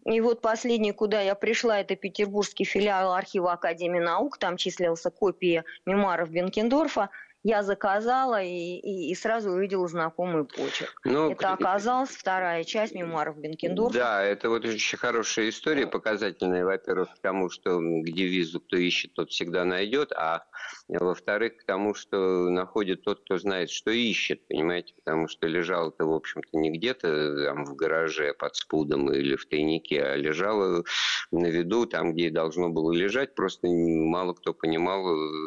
И 0.06 0.22
вот 0.22 0.42
последний, 0.42 0.92
куда 0.92 1.22
я 1.22 1.36
пришла, 1.36 1.80
это 1.80 1.96
петербургский 1.96 2.66
филиал 2.66 3.14
архива 3.14 3.54
Академии 3.54 4.00
наук. 4.00 4.38
Там 4.38 4.58
числился 4.58 5.10
копия 5.10 5.66
мемуаров 5.86 6.30
Бенкендорфа 6.30 7.10
я 7.44 7.64
заказала 7.64 8.42
и, 8.42 8.50
и, 8.50 9.12
и 9.12 9.16
сразу 9.16 9.52
увидела 9.52 9.88
знакомый 9.88 10.46
почерк. 10.46 11.00
Ну, 11.04 11.32
это 11.32 11.54
оказалась 11.54 12.10
вторая 12.10 12.64
часть 12.64 12.94
мемуаров 12.94 13.38
Бенкендорфа. 13.38 13.98
Да, 13.98 14.24
это 14.24 14.50
вот 14.50 14.66
очень 14.66 14.98
хорошая 14.98 15.50
история, 15.50 15.88
показательная, 15.88 16.66
во-первых, 16.66 17.16
к 17.16 17.20
тому, 17.20 17.50
что 17.50 17.80
к 17.80 18.06
девизу 18.06 18.60
«кто 18.60 18.78
ищет, 18.78 19.14
тот 19.14 19.32
всегда 19.32 19.66
найдет», 19.66 20.12
а 20.12 20.46
во-вторых, 20.88 21.58
к 21.58 21.66
тому, 21.66 21.96
что 21.96 22.50
находит 22.50 23.04
тот, 23.04 23.22
кто 23.22 23.38
знает, 23.38 23.72
что 23.72 23.92
ищет, 23.92 24.48
понимаете, 24.48 24.94
потому 25.04 25.28
что 25.28 25.48
лежал 25.48 25.90
это, 25.90 26.06
в 26.06 26.14
общем-то, 26.14 26.58
не 26.58 26.70
где-то 26.70 27.46
там 27.46 27.66
в 27.66 27.76
гараже 27.76 28.34
под 28.34 28.56
спудом 28.56 29.12
или 29.12 29.36
в 29.36 29.48
тайнике, 29.48 30.04
а 30.04 30.16
лежало 30.16 30.84
на 31.32 31.48
виду, 31.48 31.86
там, 31.86 32.14
где 32.14 32.30
должно 32.30 32.70
было 32.70 32.92
лежать, 32.92 33.34
просто 33.34 33.68
мало 33.68 34.34
кто 34.34 34.54
понимал, 34.54 35.04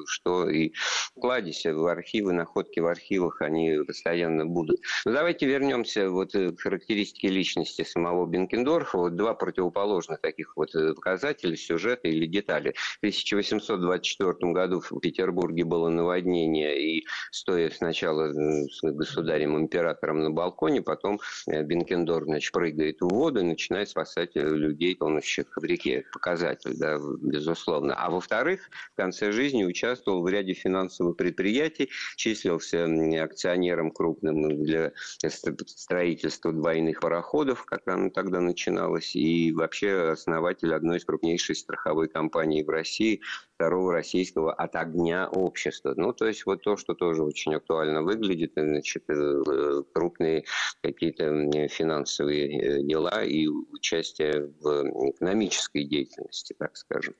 что 0.06 0.48
и 0.48 0.72
кладезь 1.20 1.66
в 1.84 1.86
архивы, 1.86 2.32
находки 2.32 2.80
в 2.80 2.86
архивах, 2.86 3.42
они 3.42 3.78
постоянно 3.86 4.46
будут. 4.46 4.80
Но 5.04 5.12
давайте 5.12 5.46
вернемся 5.46 6.08
вот 6.08 6.34
э, 6.34 6.52
к 6.52 6.60
характеристике 6.60 7.28
личности 7.28 7.84
самого 7.84 8.26
Бенкендорфа. 8.26 8.98
Вот 8.98 9.16
два 9.16 9.34
противоположных 9.34 10.20
таких 10.20 10.56
вот 10.56 10.74
э, 10.74 10.94
показателя, 10.94 11.56
сюжета 11.56 12.08
или 12.08 12.26
детали. 12.26 12.74
В 12.94 12.98
1824 12.98 14.52
году 14.52 14.80
в 14.80 14.98
Петербурге 15.00 15.64
было 15.64 15.90
наводнение, 15.90 16.98
и 16.98 17.06
стоя 17.30 17.70
сначала 17.70 18.32
э, 18.32 18.66
с 18.70 18.82
государем-императором 18.82 20.22
на 20.22 20.30
балконе, 20.30 20.80
потом 20.80 21.20
Бенкендорф, 21.46 22.24
значит, 22.24 22.52
прыгает 22.52 23.00
в 23.00 23.08
воду 23.08 23.40
и 23.40 23.44
начинает 23.44 23.90
спасать 23.90 24.30
людей, 24.34 24.94
тонущих 24.94 25.46
в 25.54 25.64
реке. 25.64 26.04
Показатель, 26.12 26.76
да, 26.78 26.98
безусловно. 27.20 27.94
А 27.94 28.10
во-вторых, 28.10 28.70
в 28.92 28.96
конце 28.96 29.32
жизни 29.32 29.64
участвовал 29.64 30.22
в 30.22 30.28
ряде 30.28 30.54
финансовых 30.54 31.16
предприятий, 31.16 31.73
предприятий, 31.74 31.90
числился 32.16 32.84
акционером 33.22 33.90
крупным 33.90 34.62
для 34.62 34.92
строительства 35.26 36.52
двойных 36.52 37.00
пароходов, 37.00 37.64
как 37.64 37.86
оно 37.86 38.10
тогда 38.10 38.40
начиналось, 38.40 39.14
и 39.14 39.52
вообще 39.52 40.10
основатель 40.12 40.74
одной 40.74 40.98
из 40.98 41.04
крупнейших 41.04 41.56
страховой 41.56 42.08
компаний 42.08 42.62
в 42.62 42.68
России, 42.68 43.20
второго 43.56 43.92
российского 43.92 44.52
от 44.52 44.74
огня 44.76 45.28
общества. 45.28 45.94
Ну, 45.96 46.12
то 46.12 46.26
есть 46.26 46.44
вот 46.46 46.62
то, 46.62 46.76
что 46.76 46.94
тоже 46.94 47.22
очень 47.22 47.54
актуально 47.54 48.02
выглядит, 48.02 48.52
значит, 48.56 49.04
э, 49.08 49.82
крупные 49.92 50.44
какие-то 50.82 51.68
финансовые 51.68 52.60
э, 52.60 52.82
дела 52.82 53.24
и 53.24 53.46
участие 53.46 54.52
в 54.60 55.10
экономической 55.10 55.84
деятельности, 55.84 56.54
так 56.58 56.76
скажем. 56.76 57.14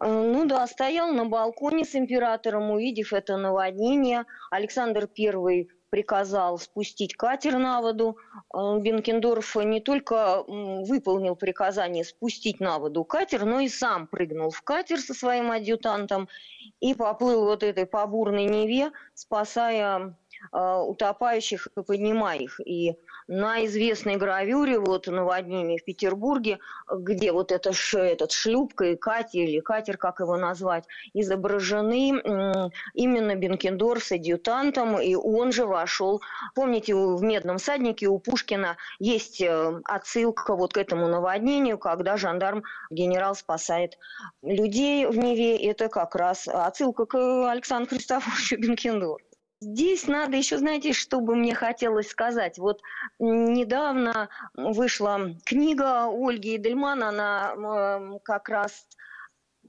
Э, 0.00 0.06
ну 0.08 0.46
да, 0.46 0.66
стоял 0.66 1.12
на 1.12 1.26
балконе 1.26 1.84
с 1.84 1.94
императором, 1.94 2.70
увидев 2.70 3.12
это 3.12 3.36
наводнение. 3.36 4.24
Александр 4.50 5.08
I 5.18 5.66
приказал 5.90 6.58
спустить 6.58 7.14
катер 7.16 7.58
на 7.58 7.80
воду. 7.82 8.16
Э, 8.54 8.78
Бенкендорф 8.78 9.56
не 9.56 9.80
только 9.80 10.42
выполнил 10.46 11.36
приказание 11.36 12.04
спустить 12.04 12.60
на 12.60 12.78
воду 12.78 13.04
катер, 13.04 13.44
но 13.44 13.60
и 13.60 13.68
сам 13.68 14.06
прыгнул 14.06 14.50
в 14.50 14.62
катер 14.62 14.98
со 14.98 15.12
своим 15.12 15.50
адъютантом 15.50 16.28
и 16.80 16.94
поплыл 16.94 17.44
вот 17.44 17.62
этой 17.62 17.84
по 17.84 18.06
бурной 18.06 18.46
Неве, 18.46 18.92
спасая 19.14 20.16
э, 20.52 20.76
утопающих 20.86 21.68
и 21.76 21.82
поднимая 21.82 22.38
их. 22.38 22.58
И 22.64 22.96
на 23.30 23.64
известной 23.64 24.16
гравюре 24.16 24.80
вот 24.80 25.06
наводнение 25.06 25.78
в 25.78 25.84
Петербурге, 25.84 26.58
где 26.92 27.30
вот 27.30 27.52
это, 27.52 27.70
этот 27.92 28.32
шлюпка 28.32 28.86
и 28.86 28.96
катер, 28.96 29.44
или 29.44 29.60
катер, 29.60 29.96
как 29.96 30.18
его 30.18 30.36
назвать, 30.36 30.84
изображены 31.14 32.08
именно 32.94 33.36
Бенкендорф 33.36 34.02
с 34.02 34.12
адъютантом, 34.12 35.00
и 35.00 35.14
он 35.14 35.52
же 35.52 35.64
вошел. 35.64 36.20
Помните, 36.56 36.92
в 36.96 37.22
«Медном 37.22 37.58
саднике» 37.58 38.08
у 38.08 38.18
Пушкина 38.18 38.76
есть 38.98 39.40
э, 39.40 39.80
отсылка 39.84 40.56
вот 40.56 40.72
к 40.72 40.76
этому 40.76 41.06
наводнению, 41.06 41.78
когда 41.78 42.16
жандарм 42.16 42.64
генерал 42.90 43.36
спасает 43.36 43.96
людей 44.42 45.06
в 45.06 45.16
Неве. 45.16 45.56
Это 45.70 45.88
как 45.88 46.16
раз 46.16 46.48
отсылка 46.48 47.06
к 47.06 47.48
Александру 47.48 47.90
Христофоровичу 47.90 48.58
Бенкендорфу. 48.58 49.29
Здесь 49.62 50.06
надо 50.06 50.38
еще, 50.38 50.56
знаете, 50.56 50.94
что 50.94 51.20
бы 51.20 51.34
мне 51.34 51.54
хотелось 51.54 52.08
сказать. 52.08 52.56
Вот 52.56 52.80
недавно 53.18 54.30
вышла 54.54 55.34
книга 55.44 56.06
Ольги 56.06 56.56
Эдельман, 56.56 57.02
она 57.02 58.18
как 58.24 58.48
раз 58.48 58.86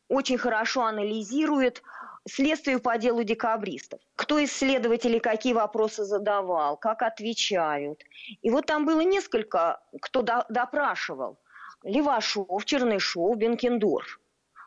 очень 0.08 0.38
хорошо 0.38 0.86
анализирует 0.86 1.84
следствие 2.26 2.80
по 2.80 2.98
делу 2.98 3.24
декабристов. 3.24 4.00
Кто 4.16 4.40
из 4.40 4.54
следователей 4.54 5.20
какие 5.20 5.52
вопросы 5.52 6.06
задавал, 6.06 6.78
как 6.78 7.02
отвечают. 7.02 8.02
И 8.42 8.50
вот 8.50 8.68
там 8.68 8.86
было 8.86 9.02
несколько, 9.02 9.82
кто 10.02 10.22
допрашивал. 10.22 11.38
Левашов, 11.84 12.64
Чернышов, 12.64 13.36
Бенкендорф 13.38 14.21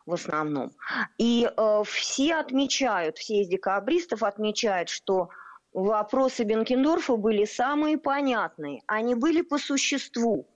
в 0.06 0.14
основном. 0.14 0.72
И 1.18 1.48
э, 1.48 1.82
все 1.86 2.34
отмечают, 2.34 3.18
все 3.18 3.42
из 3.42 3.48
декабристов 3.48 4.22
отмечают, 4.22 4.88
что 4.88 5.30
вопросы 5.72 6.44
Бенкендорфа 6.44 7.16
были 7.16 7.44
самые 7.44 7.98
понятные. 7.98 8.82
Они 8.86 9.14
были 9.14 9.42
по 9.42 9.58
существу. 9.58 10.46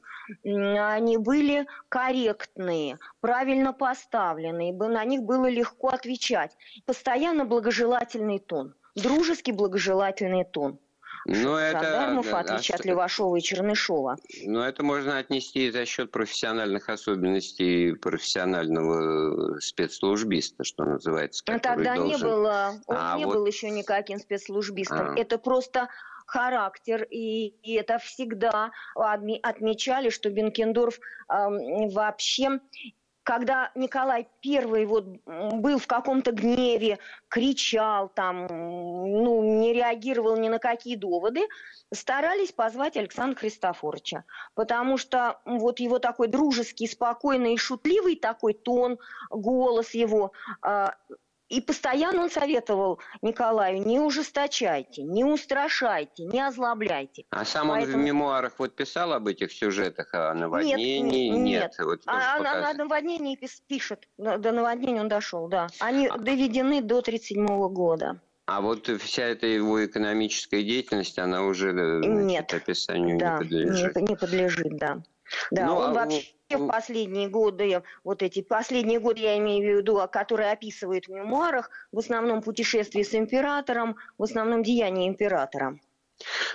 Они 0.44 1.16
были 1.16 1.66
корректные, 1.88 2.98
правильно 3.20 3.72
поставленные, 3.72 4.74
на 4.74 5.02
них 5.06 5.22
было 5.22 5.48
легко 5.48 5.88
отвечать. 5.88 6.54
Постоянно 6.84 7.46
благожелательный 7.46 8.38
тон, 8.38 8.74
дружеский 8.94 9.52
благожелательный 9.52 10.44
тон. 10.44 10.78
Ну, 11.28 11.56
это, 11.56 11.82
Жандармов, 11.82 12.32
а, 12.32 12.40
отличие 12.40 12.74
от 12.74 12.86
Левашова 12.86 13.36
и 13.36 13.42
Чернышова. 13.42 14.16
Ну, 14.44 14.60
это 14.60 14.82
можно 14.82 15.18
отнести 15.18 15.70
за 15.70 15.84
счет 15.84 16.10
профессиональных 16.10 16.88
особенностей 16.88 17.92
профессионального 17.92 19.60
спецслужбиста, 19.60 20.64
что 20.64 20.84
называется. 20.84 21.44
А 21.46 21.58
тогда 21.58 21.96
должен... 21.96 22.16
не 22.16 22.34
было, 22.34 22.72
он 22.86 22.96
а, 22.98 23.18
не 23.18 23.26
вот... 23.26 23.34
был 23.34 23.46
еще 23.46 23.68
никаким 23.68 24.18
спецслужбистом. 24.18 25.10
А. 25.10 25.20
Это 25.20 25.36
просто 25.36 25.88
характер, 26.26 27.06
и, 27.10 27.48
и 27.62 27.74
это 27.74 27.98
всегда 27.98 28.70
отмечали, 28.94 30.10
что 30.10 30.30
Бенкендорф 30.30 30.98
э, 30.98 31.88
вообще 31.90 32.60
когда 33.28 33.70
Николай 33.74 34.26
I 34.42 34.86
вот 34.86 35.04
был 35.26 35.78
в 35.78 35.86
каком-то 35.86 36.32
гневе, 36.32 36.98
кричал 37.28 38.08
там, 38.08 38.46
ну, 38.46 39.60
не 39.60 39.74
реагировал 39.74 40.38
ни 40.38 40.48
на 40.48 40.58
какие 40.58 40.96
доводы, 40.96 41.46
старались 41.92 42.52
позвать 42.52 42.96
Александра 42.96 43.38
Христофоровича, 43.38 44.24
потому 44.54 44.96
что 44.96 45.40
вот 45.44 45.78
его 45.78 45.98
такой 45.98 46.28
дружеский, 46.28 46.86
спокойный 46.86 47.52
и 47.52 47.58
шутливый 47.58 48.16
такой 48.16 48.54
тон, 48.54 48.98
голос 49.28 49.90
его, 49.92 50.32
а, 50.62 50.94
и 51.48 51.60
постоянно 51.60 52.22
он 52.22 52.30
советовал 52.30 53.00
Николаю, 53.22 53.84
не 53.86 54.00
ужесточайте, 54.00 55.02
не 55.02 55.24
устрашайте, 55.24 56.24
не 56.24 56.40
озлобляйте. 56.46 57.24
А 57.30 57.44
сам 57.44 57.68
Поэтому... 57.68 57.96
он 57.96 58.02
в 58.02 58.04
мемуарах 58.04 58.52
вот 58.58 58.74
писал 58.74 59.12
об 59.12 59.26
этих 59.26 59.52
сюжетах, 59.52 60.12
о 60.12 60.34
наводнении? 60.34 61.28
Нет, 61.28 61.38
нет. 61.38 61.44
нет. 61.44 61.74
Вот 61.78 62.00
а, 62.06 62.36
а, 62.38 62.70
о 62.70 62.74
наводнении 62.74 63.38
пишет, 63.66 64.08
до 64.18 64.52
наводнения 64.52 65.00
он 65.00 65.08
дошел, 65.08 65.48
да. 65.48 65.68
Они 65.80 66.06
а... 66.06 66.18
доведены 66.18 66.82
до 66.82 66.98
1937 66.98 67.46
года. 67.68 68.20
А 68.46 68.62
вот 68.62 68.88
вся 68.88 69.24
эта 69.24 69.46
его 69.46 69.84
экономическая 69.84 70.62
деятельность, 70.62 71.18
она 71.18 71.42
уже 71.42 71.68
э, 71.68 72.02
значит, 72.02 72.24
нет. 72.24 72.54
описанию 72.54 73.18
да, 73.18 73.34
не 73.34 73.38
подлежит? 73.40 73.96
Не, 73.96 74.02
не 74.02 74.16
подлежит, 74.16 74.76
да. 74.78 75.02
Да, 75.50 75.66
ну, 75.66 75.76
он 75.76 75.90
а... 75.90 75.94
вообще 75.94 76.32
в 76.50 76.66
последние 76.66 77.28
годы, 77.28 77.82
вот 78.04 78.22
эти 78.22 78.40
последние 78.42 79.00
годы, 79.00 79.20
я 79.20 79.38
имею 79.38 79.76
в 79.76 79.78
виду, 79.78 80.00
которые 80.10 80.52
описывают 80.52 81.06
в 81.06 81.10
мемуарах, 81.10 81.70
в 81.92 81.98
основном 81.98 82.42
путешествия 82.42 83.04
с 83.04 83.14
императором, 83.14 83.96
в 84.16 84.22
основном 84.22 84.62
деяния 84.62 85.08
императора. 85.08 85.78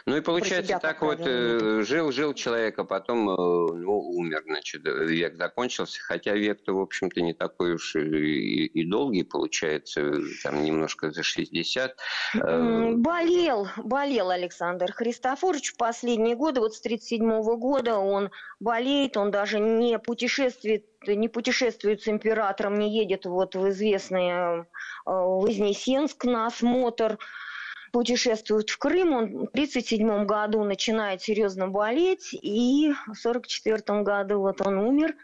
Ну 0.05 0.17
и 0.17 0.21
получается 0.21 0.79
так 0.81 1.01
вот, 1.01 1.19
жил-жил 1.19 2.31
э, 2.31 2.33
человек, 2.33 2.79
а 2.79 2.83
потом 2.83 3.29
э, 3.29 3.35
ну, 3.35 3.99
умер, 3.99 4.43
значит, 4.45 4.81
век 4.83 5.35
закончился, 5.37 6.01
хотя 6.01 6.33
век-то, 6.33 6.73
в 6.73 6.81
общем-то, 6.81 7.21
не 7.21 7.33
такой 7.33 7.75
уж 7.75 7.95
и, 7.95 8.65
и 8.65 8.85
долгий, 8.85 9.23
получается, 9.23 10.11
там 10.43 10.63
немножко 10.63 11.11
за 11.11 11.23
60. 11.23 11.95
Э, 12.35 12.91
болел, 12.95 13.67
болел 13.77 14.29
Александр 14.31 14.91
Христофорович 14.91 15.73
в 15.73 15.77
последние 15.77 16.35
годы, 16.35 16.59
вот 16.59 16.75
с 16.75 16.81
37 16.81 17.41
года 17.57 17.97
он 17.97 18.31
болеет, 18.59 19.15
он 19.17 19.31
даже 19.31 19.59
не 19.59 19.97
путешествует 19.99 20.85
не 21.05 21.27
путешествует 21.27 22.01
с 22.01 22.07
императором, 22.07 22.79
не 22.79 22.97
едет 22.97 23.25
вот 23.25 23.55
в 23.55 23.69
известный 23.71 24.65
Вознесенск 25.05 26.23
на 26.23 26.47
осмотр, 26.47 27.19
путешествует 27.93 28.69
в 28.69 28.77
Крым. 28.77 29.13
Он 29.13 29.25
в 29.25 29.49
1937 29.53 30.25
году 30.25 30.63
начинает 30.63 31.21
серьезно 31.21 31.67
болеть, 31.69 32.33
и 32.33 32.91
в 32.91 33.25
1944 33.25 34.01
году 34.01 34.39
вот 34.39 34.59
он 34.65 34.79
умер 34.79 35.15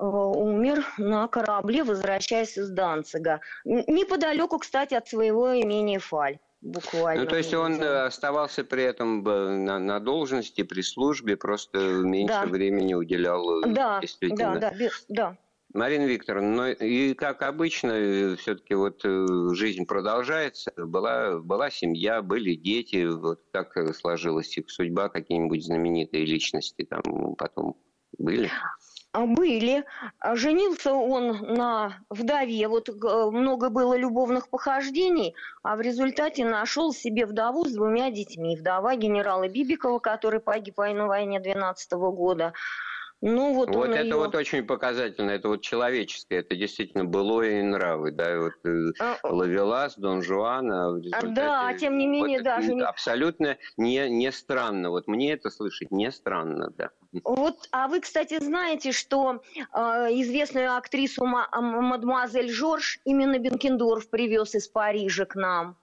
э, 0.00 0.04
умер 0.04 0.84
на 0.98 1.28
корабле, 1.28 1.84
возвращаясь 1.84 2.56
из 2.56 2.70
Данцига. 2.70 3.40
Неподалеку, 3.64 4.58
кстати, 4.58 4.94
от 4.94 5.06
своего 5.06 5.54
имения 5.60 5.98
Фаль. 6.00 6.38
Буквально. 6.62 7.24
Ну, 7.24 7.28
то 7.28 7.36
есть 7.36 7.52
он 7.52 7.74
э, 7.74 8.06
оставался 8.06 8.64
при 8.64 8.84
этом 8.84 9.22
на, 9.22 9.78
на 9.78 10.00
должности, 10.00 10.62
при 10.62 10.80
службе, 10.80 11.36
просто 11.36 11.78
меньше 11.78 12.40
да. 12.42 12.46
времени 12.46 12.94
уделял 12.94 13.60
э, 13.60 13.68
да. 13.68 14.00
Да, 14.22 14.54
да, 14.56 14.72
да. 15.08 15.36
Марина 15.74 16.04
Викторовна, 16.04 16.50
ну 16.50 16.66
и 16.68 17.14
как 17.14 17.42
обычно, 17.42 17.90
э, 17.90 18.36
все-таки 18.36 18.74
вот 18.74 19.04
э, 19.04 19.26
жизнь 19.54 19.86
продолжается. 19.86 20.72
Была, 20.76 21.40
была 21.40 21.68
семья, 21.68 22.22
были 22.22 22.54
дети. 22.54 23.04
Вот 23.06 23.40
как 23.52 23.76
сложилась 23.96 24.56
их 24.56 24.70
судьба, 24.70 25.08
какие-нибудь 25.08 25.64
знаменитые 25.64 26.26
личности 26.26 26.84
там 26.84 27.34
потом 27.34 27.76
были? 28.18 28.52
А, 29.10 29.26
были. 29.26 29.84
А, 30.20 30.36
женился 30.36 30.92
он 30.92 31.38
на 31.54 32.04
вдове. 32.08 32.68
Вот 32.68 32.88
много 33.32 33.68
было 33.68 33.96
любовных 33.96 34.50
похождений, 34.50 35.34
а 35.64 35.74
в 35.74 35.80
результате 35.80 36.44
нашел 36.44 36.92
себе 36.92 37.26
вдову 37.26 37.64
с 37.64 37.72
двумя 37.72 38.12
детьми. 38.12 38.56
Вдова 38.56 38.94
генерала 38.94 39.48
Бибикова, 39.48 39.98
который 39.98 40.38
погиб 40.38 40.78
на 40.78 41.06
войне 41.08 41.40
12 41.40 41.92
года. 41.92 42.52
Ну, 43.26 43.54
вот 43.54 43.74
вот 43.74 43.88
это 43.88 44.02
ее... 44.02 44.16
вот 44.16 44.34
очень 44.34 44.64
показательно, 44.64 45.30
это 45.30 45.48
вот 45.48 45.62
человеческое, 45.62 46.40
это 46.40 46.54
действительно 46.56 47.06
былое 47.06 47.60
и 47.60 47.62
нравы, 47.62 48.10
да, 48.10 48.38
вот 48.38 48.52
э, 48.66 48.92
а, 49.00 49.16
Лавелас, 49.22 49.96
Дон 49.96 50.22
Жуан, 50.22 50.70
а 50.70 50.90
в 50.90 50.98
результате... 50.98 51.28
Да, 51.28 51.66
а 51.66 51.72
тем 51.72 51.96
не 51.96 52.06
менее, 52.06 52.40
вот 52.40 52.44
даже... 52.44 52.72
Абсолютно 52.80 53.56
не, 53.78 54.10
не 54.10 54.30
странно, 54.30 54.90
вот 54.90 55.08
мне 55.08 55.32
это 55.32 55.48
слышать 55.48 55.90
не 55.90 56.12
странно, 56.12 56.70
да. 56.76 56.90
Вот, 57.24 57.66
а 57.72 57.88
вы, 57.88 58.00
кстати, 58.00 58.38
знаете, 58.40 58.92
что 58.92 59.40
э, 59.56 59.78
известную 60.20 60.76
актрису 60.76 61.24
мадемуазель 61.24 62.50
Жорж 62.50 62.98
именно 63.06 63.38
Бенкендорф 63.38 64.10
привез 64.10 64.54
из 64.54 64.68
Парижа 64.68 65.24
к 65.24 65.34
нам. 65.34 65.78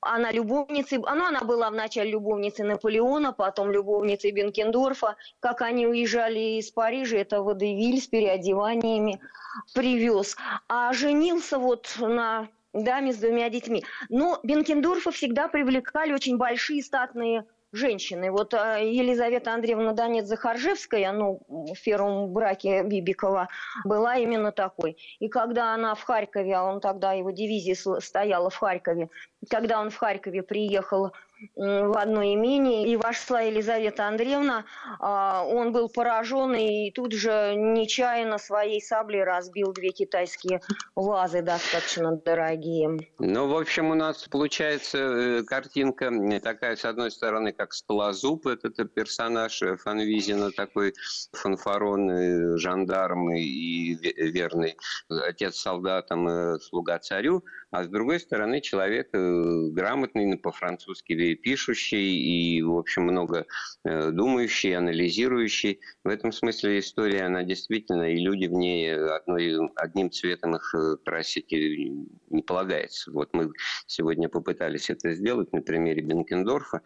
Она 0.00 0.32
любовницей, 0.32 0.98
ну, 0.98 1.06
она 1.06 1.40
была 1.40 1.70
вначале 1.70 2.10
любовницей 2.10 2.64
Наполеона, 2.64 3.32
потом 3.32 3.70
любовницей 3.70 4.30
Бенкендорфа. 4.32 5.16
Как 5.40 5.62
они 5.62 5.86
уезжали 5.86 6.58
из 6.58 6.70
Парижа, 6.70 7.16
это 7.16 7.42
Водевиль 7.42 8.00
с 8.00 8.06
переодеваниями 8.06 9.20
привез. 9.74 10.36
А 10.68 10.92
женился 10.92 11.58
вот 11.58 11.96
на 11.98 12.48
даме 12.72 13.12
с 13.12 13.16
двумя 13.16 13.48
детьми. 13.48 13.84
Но 14.08 14.40
Бенкендорфа 14.42 15.10
всегда 15.10 15.48
привлекали 15.48 16.12
очень 16.12 16.36
большие 16.36 16.82
статные 16.82 17.44
женщины. 17.72 18.30
Вот 18.30 18.54
а, 18.54 18.78
Елизавета 18.78 19.52
Андреевна 19.52 19.92
Донец-Захаржевская, 19.92 21.12
ну, 21.12 21.40
в 21.48 21.82
первом 21.84 22.32
браке 22.32 22.82
Бибикова, 22.82 23.48
была 23.84 24.16
именно 24.16 24.52
такой. 24.52 24.96
И 25.18 25.28
когда 25.28 25.74
она 25.74 25.94
в 25.94 26.02
Харькове, 26.02 26.54
а 26.54 26.64
он 26.64 26.80
тогда, 26.80 27.12
его 27.12 27.30
дивизия 27.30 27.74
стояла 28.00 28.50
в 28.50 28.56
Харькове, 28.56 29.10
когда 29.50 29.80
он 29.80 29.90
в 29.90 29.96
Харькове 29.96 30.42
приехал 30.42 31.12
в 31.56 31.96
одно 31.96 32.22
имение, 32.22 32.88
и 32.88 32.96
вошла 32.96 33.40
Елизавета 33.40 34.06
Андреевна, 34.06 34.64
а, 34.98 35.44
он 35.44 35.72
был 35.72 35.88
поражен 35.88 36.54
и 36.54 36.90
тут 36.90 37.12
же 37.12 37.54
нечаянно 37.56 38.38
своей 38.38 38.80
саблей 38.80 39.24
разбил 39.24 39.72
две 39.72 39.90
китайские 39.90 40.60
вазы 40.94 41.42
достаточно 41.42 42.16
дорогие. 42.16 42.98
Ну, 43.18 43.48
в 43.48 43.56
общем, 43.56 43.90
у 43.90 43.94
нас 43.94 44.26
получается 44.28 44.98
э, 44.98 45.42
картинка 45.44 46.10
такая, 46.42 46.76
с 46.76 46.84
одной 46.84 47.10
стороны, 47.10 47.52
как 47.52 47.72
Скалозуб, 47.72 48.46
этот 48.46 48.92
персонаж 48.94 49.62
Фанвизина, 49.82 50.50
такой 50.52 50.94
фанфарон, 51.32 52.58
жандарм 52.58 53.32
и 53.32 53.94
верный 53.94 54.76
отец 55.08 55.56
солдатам, 55.56 56.58
слуга 56.60 56.98
царю, 56.98 57.44
а 57.70 57.84
с 57.84 57.88
другой 57.88 58.20
стороны, 58.20 58.60
человек 58.60 59.08
э, 59.12 59.68
грамотный, 59.70 60.38
по-французски 60.38 61.12
пишущий 61.34 62.16
и, 62.16 62.62
в 62.62 62.76
общем, 62.76 63.02
много 63.02 63.46
э, 63.84 64.10
думающий, 64.10 64.76
анализирующий. 64.76 65.80
В 66.04 66.08
этом 66.08 66.32
смысле 66.32 66.78
история, 66.78 67.24
она 67.24 67.42
действительно, 67.42 68.12
и 68.12 68.16
люди 68.16 68.46
в 68.46 68.52
ней 68.52 68.94
одной, 68.94 69.70
одним 69.76 70.10
цветом 70.10 70.56
их 70.56 70.74
э, 70.74 70.96
красить 71.04 71.52
не 71.52 72.42
полагается. 72.42 73.10
Вот 73.12 73.30
мы 73.32 73.50
сегодня 73.86 74.28
попытались 74.28 74.90
это 74.90 75.14
сделать 75.14 75.52
на 75.52 75.62
примере 75.62 76.02
Бенкендорфа. 76.02 76.82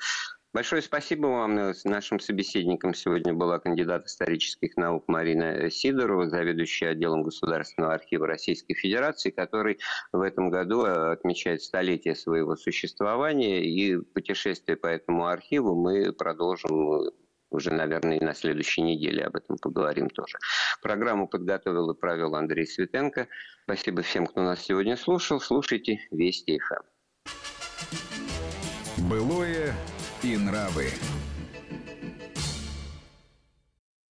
Большое 0.52 0.82
спасибо 0.82 1.28
вам. 1.28 1.72
Нашим 1.84 2.20
собеседником 2.20 2.92
сегодня 2.92 3.32
была 3.32 3.58
кандидат 3.58 4.04
исторических 4.06 4.76
наук 4.76 5.04
Марина 5.08 5.70
Сидорова, 5.70 6.28
заведующая 6.28 6.90
отделом 6.90 7.22
Государственного 7.22 7.94
архива 7.94 8.26
Российской 8.26 8.74
Федерации, 8.74 9.30
который 9.30 9.78
в 10.12 10.20
этом 10.20 10.50
году 10.50 10.84
э, 10.84 11.12
отмечает 11.12 11.62
столетие 11.62 12.14
своего 12.14 12.54
существования. 12.56 13.64
И 13.64 13.96
путешествие 13.96 14.76
по 14.76 14.88
этому 14.88 15.26
архиву 15.26 15.74
мы 15.74 16.12
продолжим 16.12 17.06
э, 17.06 17.10
уже, 17.48 17.70
наверное, 17.70 18.18
и 18.18 18.24
на 18.24 18.34
следующей 18.34 18.82
неделе 18.82 19.24
об 19.24 19.36
этом 19.36 19.56
поговорим 19.56 20.10
тоже. 20.10 20.36
Программу 20.82 21.28
подготовил 21.28 21.90
и 21.92 21.98
провел 21.98 22.34
Андрей 22.34 22.66
Светенко. 22.66 23.26
Спасибо 23.64 24.02
всем, 24.02 24.26
кто 24.26 24.42
нас 24.42 24.60
сегодня 24.60 24.98
слушал. 24.98 25.40
Слушайте 25.40 26.00
Вести 26.10 26.58
ФМ. 26.58 26.82
Былое 29.08 29.74
и 30.22 30.36
нравы. 30.36 30.92